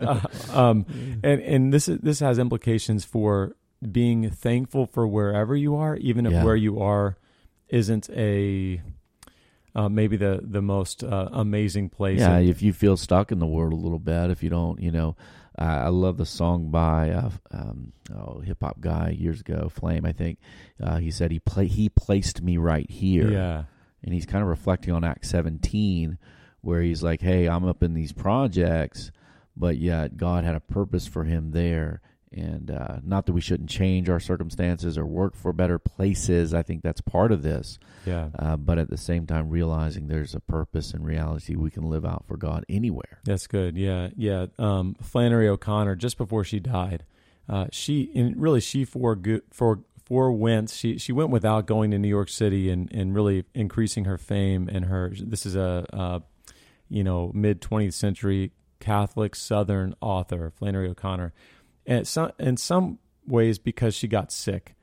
[0.00, 0.20] Uh,
[0.52, 0.86] um,
[1.24, 3.56] and and this is this has implications for
[3.90, 6.44] being thankful for wherever you are, even if Yeah.
[6.44, 7.16] where you are
[7.68, 8.80] isn't a
[9.78, 12.18] uh, maybe the the most uh, amazing place.
[12.18, 14.90] yeah, if you feel stuck in the world a little bit, if you don't, you
[14.90, 15.14] know,
[15.56, 20.04] uh, I love the song by uh, um, oh hip hop guy years ago, Flame.
[20.04, 20.38] I think
[20.82, 23.30] uh, he said he play he placed me right here.
[23.30, 23.64] yeah,
[24.02, 26.18] and he's kind of reflecting on Act 17,
[26.60, 29.12] where he's like, "Hey, I'm up in these projects,
[29.56, 32.00] but yet God had a purpose for him there."
[32.30, 36.52] And uh, not that we shouldn't change our circumstances or work for better places.
[36.52, 37.78] I think that's part of this.
[38.04, 38.28] yeah.
[38.38, 42.04] Uh, but at the same time, realizing there's a purpose and reality we can live
[42.04, 43.20] out for God anywhere.
[43.24, 43.76] That's good.
[43.76, 44.46] Yeah, yeah.
[44.58, 47.04] Um, Flannery O'Connor, just before she died,
[47.48, 50.70] uh, she and really she forego for forewent.
[50.70, 54.68] She she went without going to New York City and and really increasing her fame
[54.70, 55.12] and her.
[55.18, 56.20] This is a, uh
[56.88, 61.32] you know mid twentieth century Catholic Southern author, Flannery O'Connor,
[61.88, 64.76] and some in some ways because she got sick,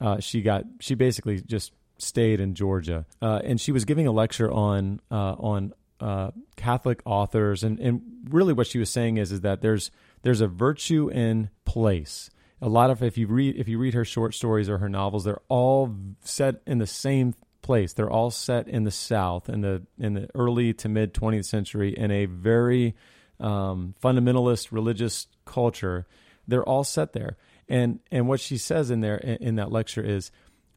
[0.00, 4.12] uh, she got she basically just stayed in Georgia, uh, and she was giving a
[4.12, 9.32] lecture on uh, on uh, Catholic authors, and and really what she was saying is
[9.32, 9.90] is that there's
[10.22, 12.28] there's a virtue in place.
[12.60, 15.24] A lot of if you read if you read her short stories or her novels,
[15.24, 17.92] they're all set in the same place.
[17.92, 21.96] They're all set in the South in the in the early to mid 20th century
[21.96, 22.96] in a very
[23.38, 26.06] um, fundamentalist religious culture.
[26.48, 27.36] They're all set there,
[27.68, 30.30] and and what she says in there in, that lecture is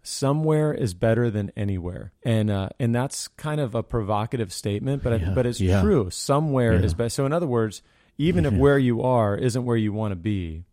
[0.04, 5.14] somewhere is better than anywhere and uh, and that's kind of a provocative statement but
[5.14, 5.80] I, but it's yeah.
[5.82, 6.98] true somewhere is Yeah.
[6.98, 7.84] better so in other words
[8.18, 10.64] even if where you are isn't where you want to be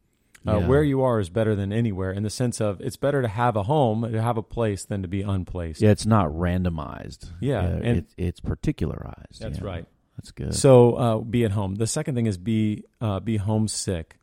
[0.46, 0.66] uh, Yeah.
[0.66, 3.55] where you are is better than anywhere in the sense of it's better to have
[3.55, 7.30] a home to have a place than to be unplaced Yeah, it's not randomized.
[7.40, 9.40] Yeah, and- it, it's particularized.
[9.42, 9.64] that's yeah.
[9.66, 9.86] right
[10.16, 10.55] That's good.
[10.55, 11.74] So uh, be at home.
[11.74, 14.16] The second thing is be uh, be homesick.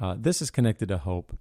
[0.00, 1.36] Uh, this is connected to hope.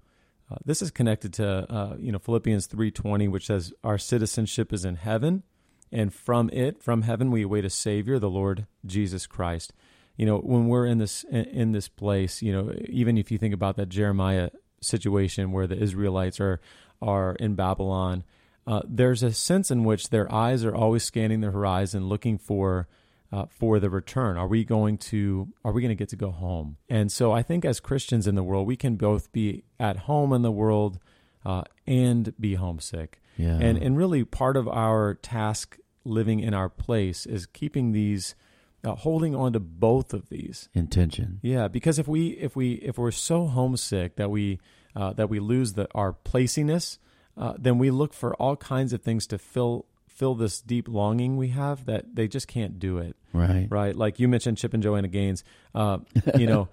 [0.49, 4.71] Uh, this is connected to uh, you know Philippians three twenty, which says our citizenship
[4.71, 5.43] is in heaven,
[5.91, 9.73] and from it, from heaven, we await a Savior, the Lord Jesus Christ.
[10.17, 13.37] You know, when we're in this in, in this place, you know, even if you
[13.37, 14.51] think about that Jeremiah
[14.81, 16.61] situation where the Israelites are
[17.01, 18.23] are in Babylon,
[18.67, 22.87] uh, there's a sense in which their eyes are always scanning the horizon, looking for
[23.31, 24.37] uh, for the return.
[24.37, 26.77] Are we going to Are we going to get to go home?
[26.89, 30.33] And so, I think as Christians in the world, we can both be at home
[30.33, 30.99] in the world
[31.45, 33.21] uh, and be homesick.
[33.37, 33.57] yeah.
[33.59, 38.35] And and really, part of our task living in our place is keeping these,
[38.83, 40.69] uh, holding on to both of these.
[40.73, 41.39] intention.
[41.41, 44.59] Yeah, because if we if we if we're so homesick that we
[44.95, 46.99] uh, that we lose the our placiness,
[47.37, 49.85] uh, then we look for all kinds of things to fill
[50.15, 53.15] fill this deep longing we have that they just can't do it.
[53.33, 53.67] Right.
[53.69, 55.43] Right, like you mentioned, Chip and Joanna Gaines.
[55.73, 55.99] Uh,
[56.37, 56.69] you know,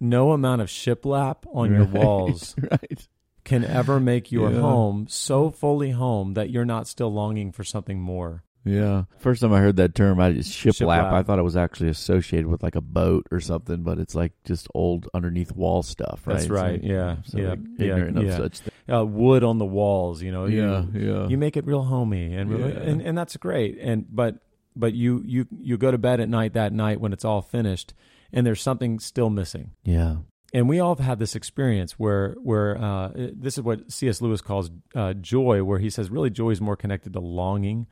[0.00, 3.06] no amount of shiplap on your walls right.
[3.44, 4.60] can ever make your Yeah.
[4.60, 8.42] home so fully home that you're not still longing for something more.
[8.66, 9.04] Yeah.
[9.18, 10.86] First time I heard that term, I just shiplap.
[10.86, 11.12] Shiplap.
[11.12, 14.32] I thought it was actually associated with like a boat or something, but it's like
[14.44, 16.34] just old underneath wall stuff, right?
[16.38, 18.28] That's right, like- yeah, So yeah, like yeah, ignorant yeah.
[18.28, 18.72] of such things.
[18.92, 20.46] Uh, wood on the walls, you know.
[20.46, 20.84] you- Yeah.
[20.92, 21.28] Yeah.
[21.28, 22.80] you make it real homey and really, Yeah.
[22.80, 24.36] and, and that's great and but
[24.74, 27.94] but you you you go to bed at night that night when it's all finished
[28.32, 30.16] and there's something still missing yeah.
[30.52, 34.20] and we all have had this experience where where uh, this is what C.S.
[34.20, 37.86] Lewis calls uh, joy where he says really joy is more connected to longing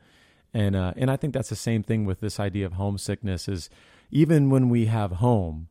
[0.55, 3.69] and uh, and I think that's the same thing with this idea of homesickness is
[4.09, 5.67] even when we have home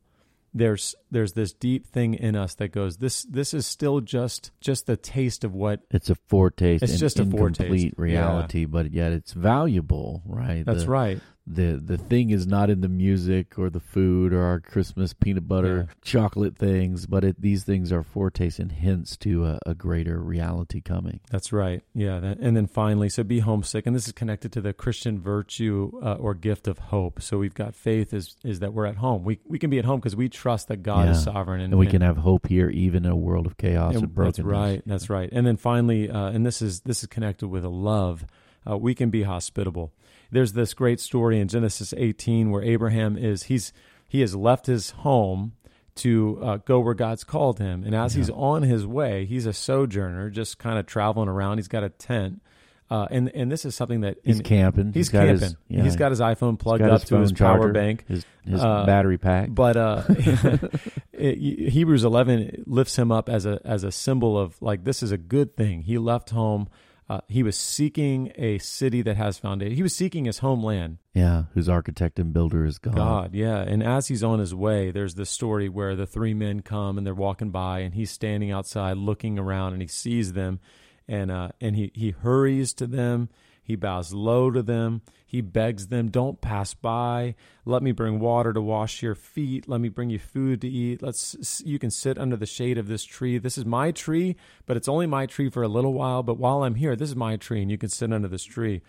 [0.56, 4.86] there's there's this deep thing in us that goes this this is still just just
[4.86, 6.82] the taste of what It's a foretaste.
[6.84, 7.60] It's just a foretaste.
[7.60, 8.02] incomplete Yeah.
[8.04, 10.64] reality, but yet it's valuable, right?
[10.64, 14.42] that's The- right the the thing is not in the music or the food or
[14.42, 19.44] our Christmas peanut butter chocolate things, but it, these things are foretastes and hints to
[19.44, 21.20] a, a greater reality coming.
[21.30, 21.82] That's right.
[21.94, 22.18] Yeah.
[22.20, 23.86] That, and then finally, so be homesick.
[23.86, 27.20] And this is connected to the Christian virtue uh, or gift of hope.
[27.20, 29.24] So we've got faith is, is that we're at home.
[29.24, 31.60] We, we can be at home because we trust that God is sovereign.
[31.60, 34.16] And, And we can have hope here, even in a world of chaos and, and
[34.16, 34.82] that's right.
[34.86, 35.28] That's right.
[35.30, 38.24] And then finally, uh, and this is this is connected with a love.
[38.68, 39.92] Uh, we can be hospitable.
[40.34, 43.72] There's this great story in Genesis 18 where Abraham is he's
[44.08, 45.52] he has left his home
[45.96, 49.52] to uh, go where God's called him, and as he's on his way, he's a
[49.52, 51.58] sojourner, just kind of traveling around.
[51.58, 52.42] He's got a tent,
[52.90, 54.92] uh, and and this is something that He's in- camping.
[54.92, 55.40] He's, got camping.
[55.40, 58.04] His, yeah, he's got his iPhone plugged up his to his power charger, bank.
[58.08, 59.50] his, his Uh, battery pack.
[59.54, 60.02] But uh,
[61.12, 65.12] it- Hebrews 11 lifts him up as a as a symbol of like this is
[65.12, 65.82] a good thing.
[65.82, 66.68] He left home.
[67.08, 69.74] Uh, he was seeking a city that has foundation.
[69.74, 70.98] He was seeking his homeland.
[71.12, 72.94] yeah, whose architect and builder is God.
[72.94, 73.58] God, yeah.
[73.58, 77.06] And as he's on his way, there's this story where the three men come and
[77.06, 80.60] they're walking by, and he's standing outside looking around, and he sees them,
[81.06, 83.28] and uh, and he he hurries to them.
[83.64, 85.02] He bows low to them.
[85.26, 87.34] He begs them, "Don't pass by.
[87.64, 89.66] Let me bring water to wash your feet.
[89.66, 91.02] Let me bring you food to eat.
[91.02, 93.38] Let's you can sit under the shade of this tree.
[93.38, 94.36] This is my tree,
[94.66, 96.22] but it's only my tree for a little while.
[96.22, 98.82] But while I'm here, this is my tree, and you can sit under this tree."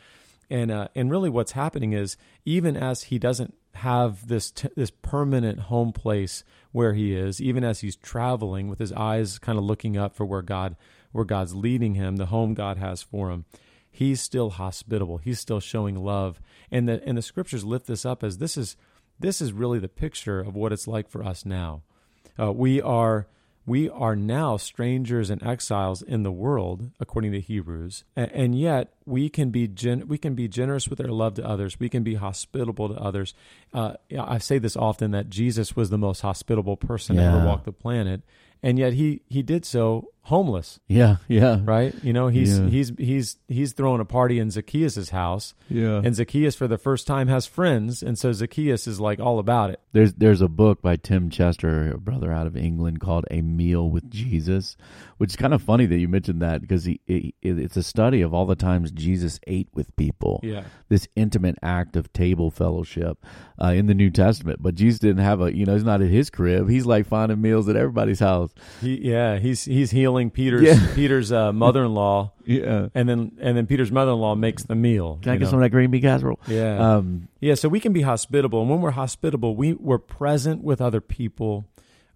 [0.49, 4.91] and uh, and really what's happening is even as he doesn't have this t- this
[4.91, 9.63] permanent home place where he is even as he's traveling with his eyes kind of
[9.63, 10.75] looking up for where God
[11.11, 13.45] where God's leading him the home God has for him
[13.95, 16.41] he's still hospitable he's still showing love
[16.71, 18.75] and the and the scriptures lift this up as this is
[19.19, 21.81] this is really the picture of what it's like for us now
[22.39, 23.27] uh, we are
[23.67, 28.93] we are now strangers and exiles in the world, according to Hebrews, and, and yet
[29.07, 31.79] we can be gen- we can be generous with our love to others.
[31.79, 33.33] We can be hospitable to others.
[33.73, 37.35] Uh, I say this often that Jesus was the most hospitable person to Yeah.
[37.37, 38.21] ever walk the planet,
[38.61, 41.93] and yet he he did so homeless, Yeah, yeah, right?
[42.03, 42.67] You know, he's Yeah.
[42.67, 46.01] he's he's he's throwing a party in Zacchaeus' house, yeah.
[46.03, 49.69] and Zacchaeus for the first time has friends, and so Zacchaeus is like all about
[49.69, 49.79] it.
[49.93, 53.87] There's there's a book by Tim Chester, a brother out of England, called A Meal
[53.89, 54.75] with Jesus,
[55.19, 58.21] which is kind of funny that you mentioned that because he, it, it's a study
[58.21, 60.39] of all the times Jesus ate with people.
[60.41, 63.23] Yeah, This intimate act of table fellowship
[63.61, 66.09] uh, in the New Testament, but Jesus didn't have a you know he's not at
[66.09, 66.67] his crib.
[66.67, 68.49] He's like finding meals at everybody's house.
[68.81, 70.87] he yeah he's he's healing Peter's Yeah.
[70.95, 72.87] Peter's uh, mother-in-law, Yeah.
[72.95, 75.19] and then and then Peter's mother-in-law makes the meal.
[75.21, 75.49] Can I get know?
[75.51, 76.39] some of that green bean casserole?
[76.47, 80.63] Yeah, Um, Yeah, so we can be hospitable, and when we're hospitable, we we're present
[80.63, 81.65] with other people.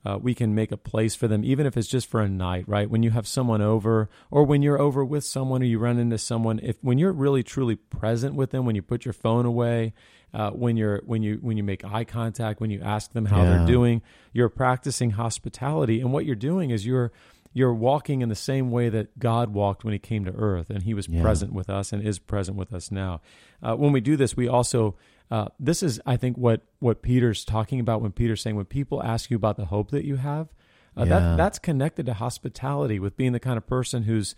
[0.06, 2.64] Uh, we can make a place for them, even if it's just for a night,
[2.70, 2.90] right?
[2.90, 6.18] When you have someone over, or when you're over with someone, or you run into
[6.18, 9.92] someone, if when you're really truly present with them, when you put your phone away,
[10.34, 13.44] uh, when you're when you when you make eye contact, when you ask them how
[13.44, 13.58] Yeah.
[13.58, 17.12] they're doing, you're practicing hospitality, and what you're doing is you're
[17.54, 20.84] you're walking in the same way that God walked when He came to Earth, and
[20.84, 21.22] He was Yeah.
[21.22, 23.22] present with us and is present with us now.
[23.62, 24.96] Uh, when we do this, we also
[25.32, 29.04] uh, this is, I think, what what Peter's talking about when Peter's saying when people
[29.04, 30.48] ask you about the hope that you have,
[30.98, 31.20] uh, Yeah.
[31.20, 34.34] that that's connected to hospitality with being the kind of person who's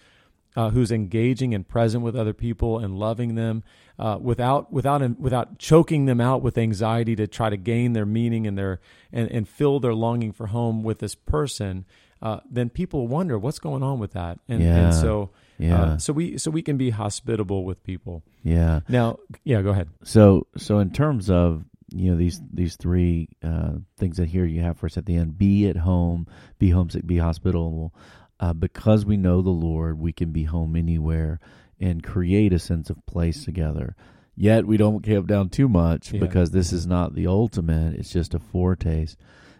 [0.58, 3.64] uh, who's engaging and present with other people and loving them
[3.98, 8.46] uh, without without without choking them out with anxiety to try to gain their meaning
[8.46, 8.82] and their
[9.14, 11.86] and, and fill their longing for home with this person.
[12.22, 14.86] Uh, then people wonder what's going on with that, and, Yeah.
[14.86, 15.82] and so Yeah.
[15.82, 18.22] uh, so we so we can be hospitable with people.
[18.44, 18.82] yeah.
[18.90, 19.90] Now, yeah, go ahead.
[20.04, 21.64] So so in terms of
[21.94, 25.16] you know these these three uh, things that here you have for us at the
[25.16, 26.28] end: be at home,
[26.60, 27.94] be homesick, be hospitable.
[28.40, 31.40] Uh, because we know the Lord, we can be home anywhere
[31.80, 33.96] and create a sense of place together.
[34.36, 36.20] Yet we don't camp down too much Yeah.
[36.22, 39.18] because this is not the ultimate; it's just a foretaste.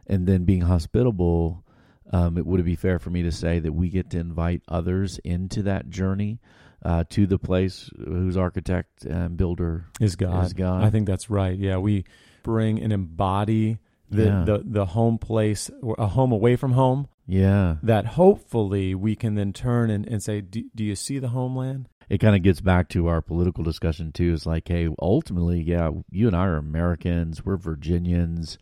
[0.08, 1.64] And then being hospitable,
[2.12, 4.62] um, it would it be fair for me to say that we get to invite
[4.68, 6.40] others into that journey
[6.84, 10.46] uh, to the place whose architect and builder is God.
[10.46, 10.84] Is God.
[10.84, 11.58] I think that's right.
[11.58, 12.06] Yeah, we
[12.44, 13.78] bring and embody
[14.10, 14.44] the, Yeah.
[14.46, 17.08] the the home place, a home away from home.
[17.28, 17.76] Yeah.
[17.84, 21.88] That hopefully we can then turn and, and say, do, do you see the homeland?
[22.10, 24.34] It kind of gets back to our political discussion too.
[24.34, 27.46] It's like, hey, ultimately, yeah, you and I are Americans.
[27.46, 28.58] We're Virginians,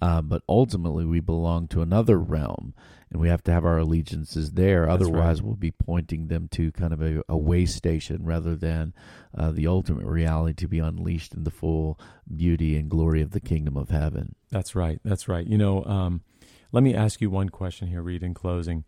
[0.00, 2.72] uh, but ultimately we belong to another realm,
[3.14, 4.86] and we have to have our allegiances there.
[4.86, 8.92] That's Otherwise, we'll be pointing them to kind of a, a way station rather than
[9.38, 11.96] uh, the ultimate reality to be unleashed in the full
[12.34, 14.34] beauty and glory of the kingdom of heaven.
[14.50, 14.98] That's right.
[15.04, 15.46] That's right.
[15.46, 16.22] You know, um,
[16.72, 18.82] let me ask you one question here, Reed, in closing.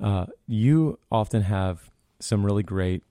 [0.00, 3.02] Uh, you often have some really great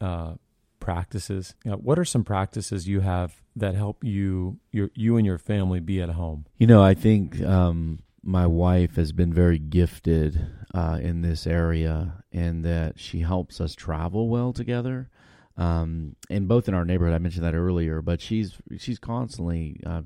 [0.00, 0.34] uh,
[0.78, 1.56] practices.
[1.64, 5.38] You know, what are some practices you have that help you, your, you and your
[5.38, 6.46] family be at home?
[6.56, 12.24] You know, I think um, my wife has been very gifted uh, in this area,
[12.32, 15.10] and that she helps us travel well together.
[15.56, 20.02] Um, and both in our neighborhood, I mentioned that earlier, but she's she's constantly uh,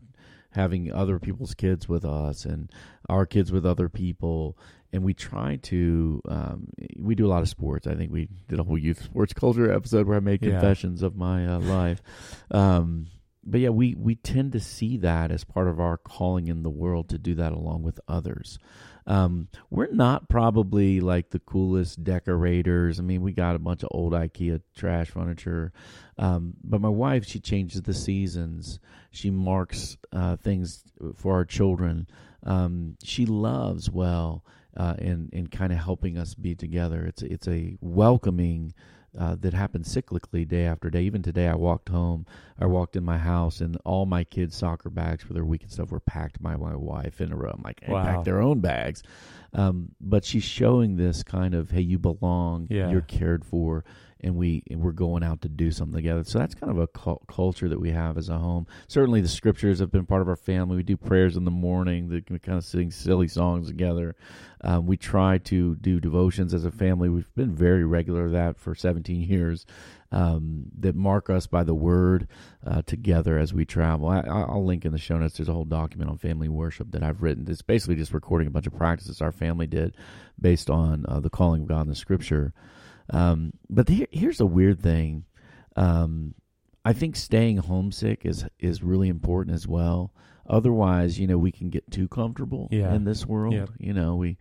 [0.50, 2.70] having other people's kids with us and
[3.08, 4.58] our kids with other people.
[4.92, 7.86] And we try to, um, we do a lot of sports.
[7.86, 10.52] I think we did a whole youth sports culture episode where I made Yeah.
[10.52, 12.02] confessions of my uh, life.
[12.50, 13.08] Um,
[13.50, 16.70] but yeah, we we tend to see that as part of our calling in the
[16.70, 18.58] world to do that along with others.
[19.06, 23.00] Um, we're not probably like the coolest decorators.
[23.00, 25.72] I mean, we got a bunch of old IKEA trash furniture,
[26.18, 28.78] um, but my wife she changes the seasons.
[29.10, 30.84] She marks uh, things
[31.16, 32.06] for our children.
[32.44, 34.44] Um, she loves well
[34.76, 37.04] uh, in in kind of helping us be together.
[37.06, 38.74] It's it's a welcoming
[39.16, 41.02] uh, that happens cyclically day after day.
[41.02, 42.26] Even today, I walked home,
[42.58, 45.90] I walked in my house, and all my kids' soccer bags for their weekend stuff
[45.90, 47.50] were packed by my wife in a row.
[47.54, 48.02] I'm like, they Wow.
[48.04, 49.02] packed their own bags.
[49.54, 52.90] Um, but she's showing this kind of, hey, you belong, Yeah.
[52.90, 53.84] you're cared for,
[54.20, 56.24] and we we're going out to do something together.
[56.24, 58.66] So that's kind of a cul- culture that we have as a home.
[58.88, 60.76] Certainly, the scriptures have been part of our family.
[60.76, 62.08] We do prayers in the morning.
[62.08, 64.16] That we kind of sing silly songs together.
[64.60, 67.08] Um, we try to do devotions as a family.
[67.08, 69.66] We've been very regular at that for 17 years.
[70.10, 72.28] Um, that mark us by the word
[72.66, 74.08] uh, together as we travel.
[74.08, 75.36] I, I'll link in the show notes.
[75.36, 77.46] There's a whole document on family worship that I've written.
[77.46, 79.94] It's basically just recording a bunch of practices our family did
[80.40, 82.54] based on uh, the calling of God in the Scripture.
[83.10, 85.24] Um, but here, here's a weird thing.
[85.76, 86.34] Um,
[86.84, 90.12] I think staying homesick is is really important as well.
[90.48, 92.94] Otherwise, you know, we can get too comfortable Yeah.
[92.94, 93.54] in this world.
[93.54, 93.70] Yep.
[93.78, 94.38] You know, we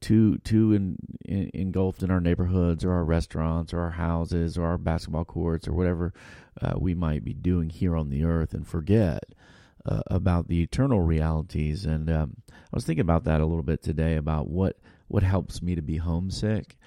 [0.00, 4.66] too too in, in, engulfed in our neighborhoods or our restaurants or our houses or
[4.66, 6.12] our basketball courts or whatever
[6.60, 9.22] uh, we might be doing here on the earth and forget
[9.86, 11.84] uh, about the eternal realities.
[11.84, 15.60] And um, I was thinking about that a little bit today about what what helps
[15.62, 16.78] me to be homesick.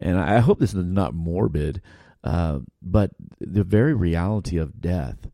[0.00, 1.82] And I hope this is not morbid,
[2.22, 5.28] uh, but the very reality of death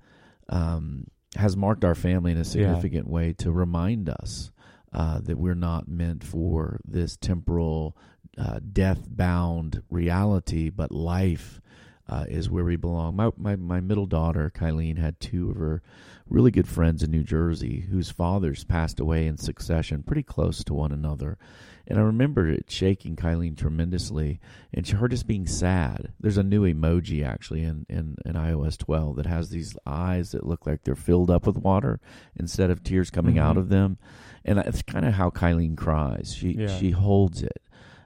[0.49, 1.07] um,
[1.37, 3.12] has marked our family in a significant yeah.
[3.12, 4.53] way to remind us
[4.93, 7.97] uh, that we're not meant for this temporal,
[8.39, 11.61] uh, death bound reality, but life
[12.09, 13.17] uh, is where we belong.
[13.17, 15.83] My, my, my middle daughter, Kylene, had two of her
[16.29, 20.75] really good friends in New Jersey whose fathers passed away in succession, pretty close to
[20.75, 21.39] one another.
[21.87, 24.41] And I remember it shaking Kylene tremendously,
[24.72, 26.12] and her just being sad.
[26.18, 30.47] There's a new emoji actually in, in, in iOS 12 that has these eyes that
[30.47, 32.01] look like they're filled up with water
[32.37, 33.45] instead of tears coming mm-hmm.
[33.45, 33.99] out of them.
[34.45, 36.35] And it's kind of how Kylene cries.
[36.35, 36.78] She yeah.
[36.78, 37.62] she holds it,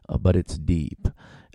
[0.08, 1.08] uh, but it's deep.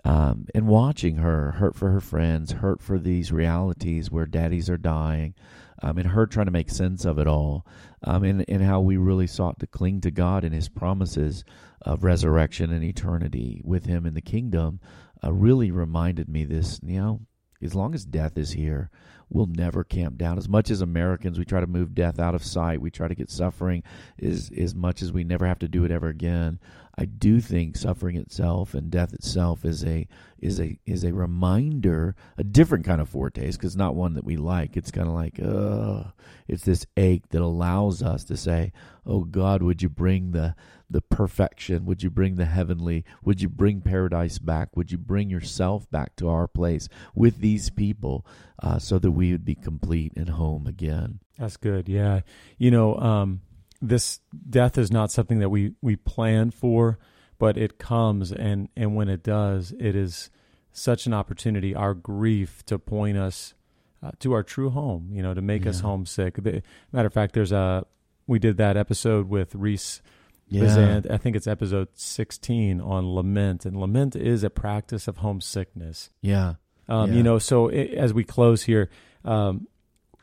[0.04, 4.76] Um, and watching her hurt for her friends, hurt for these realities where daddies are
[4.76, 5.34] dying,
[5.82, 7.66] um, and her trying to make sense of it all,
[8.02, 11.42] um, and, and how we really sought to cling to God and His promises
[11.84, 14.80] of resurrection and eternity with Him in the kingdom,
[15.22, 17.20] uh, really reminded me this, you know,
[17.62, 18.90] as long as death is here,
[19.30, 20.36] we'll never camp down.
[20.36, 22.80] As much as Americans, we try to move death out of sight.
[22.80, 23.82] We try to get suffering
[24.20, 26.58] as as much as we never have to do it ever again.
[26.96, 30.06] I do think suffering itself and death itself is a
[30.38, 34.36] is a is a reminder, a different kind of foretaste, because not one that we
[34.36, 34.76] like.
[34.76, 36.10] It's kind of like, uh,
[36.46, 38.72] it's this ache that allows us to say,
[39.04, 40.54] "Oh God, would you bring the
[40.88, 41.86] the perfection?
[41.86, 43.04] Would you bring the heavenly?
[43.24, 44.76] Would you bring paradise back?
[44.76, 48.24] Would you bring yourself back to our place with these people,
[48.62, 51.88] uh, so that we would be complete and home again?" That's good.
[51.88, 52.20] Yeah,
[52.58, 52.96] you know.
[52.98, 53.40] Um,
[53.88, 56.98] this death is not something that we we plan for,
[57.38, 60.30] but it comes, and and when it does, it is
[60.72, 61.74] such an opportunity.
[61.74, 63.54] Our grief to point us
[64.02, 65.70] uh, to our true home, you know, to make yeah.
[65.70, 66.42] us homesick.
[66.42, 66.62] The,
[66.92, 67.86] matter of fact, there's a
[68.26, 70.02] we did that episode with Reese.
[70.48, 71.00] Yeah.
[71.10, 76.10] I think it's episode 16 on lament, and lament is a practice of homesickness.
[76.20, 76.54] Yeah.
[76.86, 77.16] Um, yeah.
[77.16, 78.90] You know, so it, as we close here,
[79.24, 79.66] um,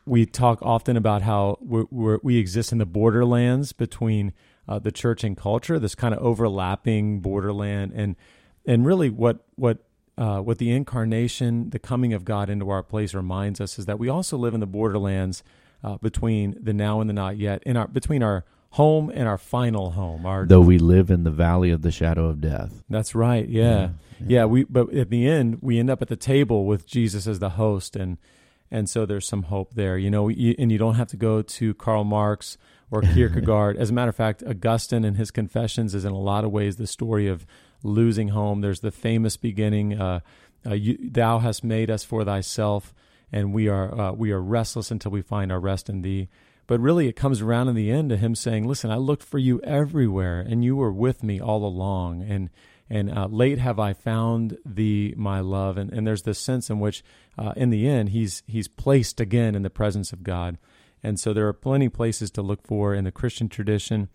[0.04, 4.32] we talk often about how we're, we're, we exist in the borderlands between
[4.68, 8.16] uh, the church and culture, this kind of overlapping borderland, and
[8.64, 9.78] and really what what
[10.16, 13.98] uh, what the incarnation, the coming of God into our place, reminds us is that
[13.98, 15.42] we also live in the borderlands
[15.82, 19.38] uh, between the now and the not yet, in our between our home and our
[19.38, 20.24] final home.
[20.24, 22.82] Our though we live in the valley of the shadow of death.
[22.88, 23.48] That's right.
[23.48, 23.62] Yeah.
[23.62, 24.26] yeah, yeah.
[24.26, 27.38] yeah we but at the end we end up at the table with Jesus as
[27.38, 28.18] the host and
[28.72, 29.98] and so there's some hope there.
[29.98, 32.56] You know, you, and you don't have to go to Karl Marx
[32.90, 33.76] or Kierkegaard.
[33.76, 36.76] As a matter of fact, Augustine in his Confessions is in a lot of ways
[36.76, 37.46] the story of
[37.82, 38.62] losing home.
[38.62, 40.20] There's the famous beginning, uh,
[40.64, 42.94] uh, you, "Thou hast made us for thyself,
[43.30, 46.28] and we are uh, we are restless until we find our rest in thee."
[46.66, 49.38] But really, it comes around in the end to him saying, "Listen, I looked for
[49.38, 52.48] you everywhere, and you were with me all along." And
[52.92, 55.78] and uh, late have I found thee, my love.
[55.78, 57.02] And, and there's this sense in which,
[57.38, 60.58] uh, in the end, he's he's placed again in the presence of God.
[61.02, 64.10] And so there are plenty places to look for in the Christian tradition,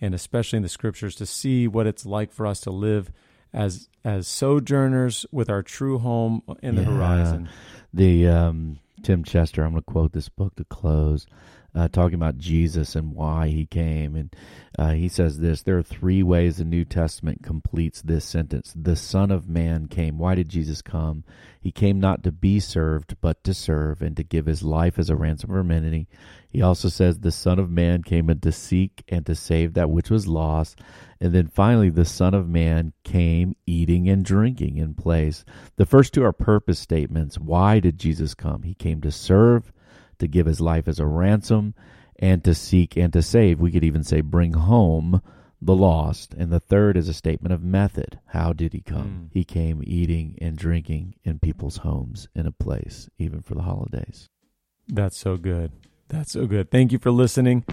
[0.00, 3.12] and especially in the scriptures, to see what it's like for us to live
[3.52, 6.88] as as sojourners with our true home in the yeah.
[6.88, 7.50] horizon.
[7.92, 11.26] The um, Tim Chester, I'm going to quote this book to close
[11.74, 14.14] uh, talking about Jesus and why he came.
[14.14, 14.34] And
[14.78, 18.96] uh, he says this there are three ways the New Testament completes this sentence The
[18.96, 20.18] Son of Man came.
[20.18, 21.24] Why did Jesus come?
[21.60, 25.10] He came not to be served, but to serve and to give his life as
[25.10, 26.06] a ransom for many.
[26.48, 29.90] He also says the Son of Man came in to seek and to save that
[29.90, 30.80] which was lost.
[31.20, 35.44] And then finally, the Son of Man came eating and drinking in place.
[35.76, 37.38] The first two are purpose statements.
[37.38, 38.62] Why did Jesus come?
[38.62, 39.72] He came to serve
[40.24, 41.74] to give his life as a ransom,
[42.18, 43.60] and to seek and to save.
[43.60, 45.20] We could even say bring home
[45.60, 46.34] the lost.
[46.34, 48.18] And the third is a statement of method.
[48.26, 49.28] How did he come?
[49.28, 49.30] Mm.
[49.32, 54.28] He came eating and drinking in people's homes in a place, even for the holidays.
[54.88, 55.72] That's so good.
[56.08, 56.70] That's so good.
[56.70, 57.64] Thank you for listening.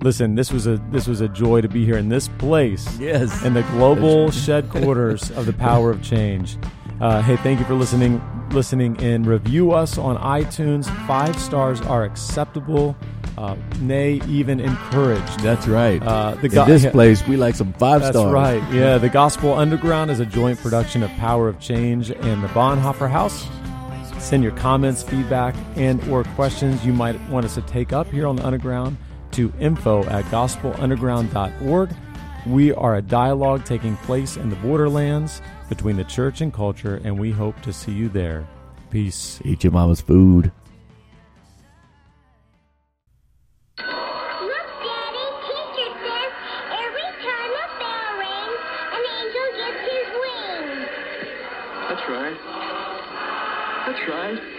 [0.00, 2.86] Listen, this was a this was a joy to be here in this place.
[2.98, 3.44] Yes.
[3.44, 6.56] In the global shed quarters of the power of change.
[7.00, 8.20] Uh, hey, thank you for listening.
[8.50, 10.86] Listening and review us on iTunes.
[11.06, 12.96] Five stars are acceptable,
[13.36, 15.40] uh, nay, even encouraged.
[15.40, 16.02] That's right.
[16.02, 18.32] Uh, the go- In this place, we like some five That's stars.
[18.32, 18.74] That's right.
[18.74, 23.08] Yeah, the Gospel Underground is a joint production of Power of Change and the Bonhoeffer
[23.10, 23.46] House.
[24.18, 28.26] Send your comments, feedback, and or questions you might want us to take up here
[28.26, 28.96] on the Underground
[29.32, 31.90] to info at gospelunderground.org.
[32.46, 37.18] We are a dialogue taking place in the borderlands between the church and culture, and
[37.18, 38.46] we hope to see you there.
[38.90, 39.40] Peace.
[39.44, 40.50] Eat your mama's food.
[51.88, 52.36] That's right.
[53.86, 54.57] That's right.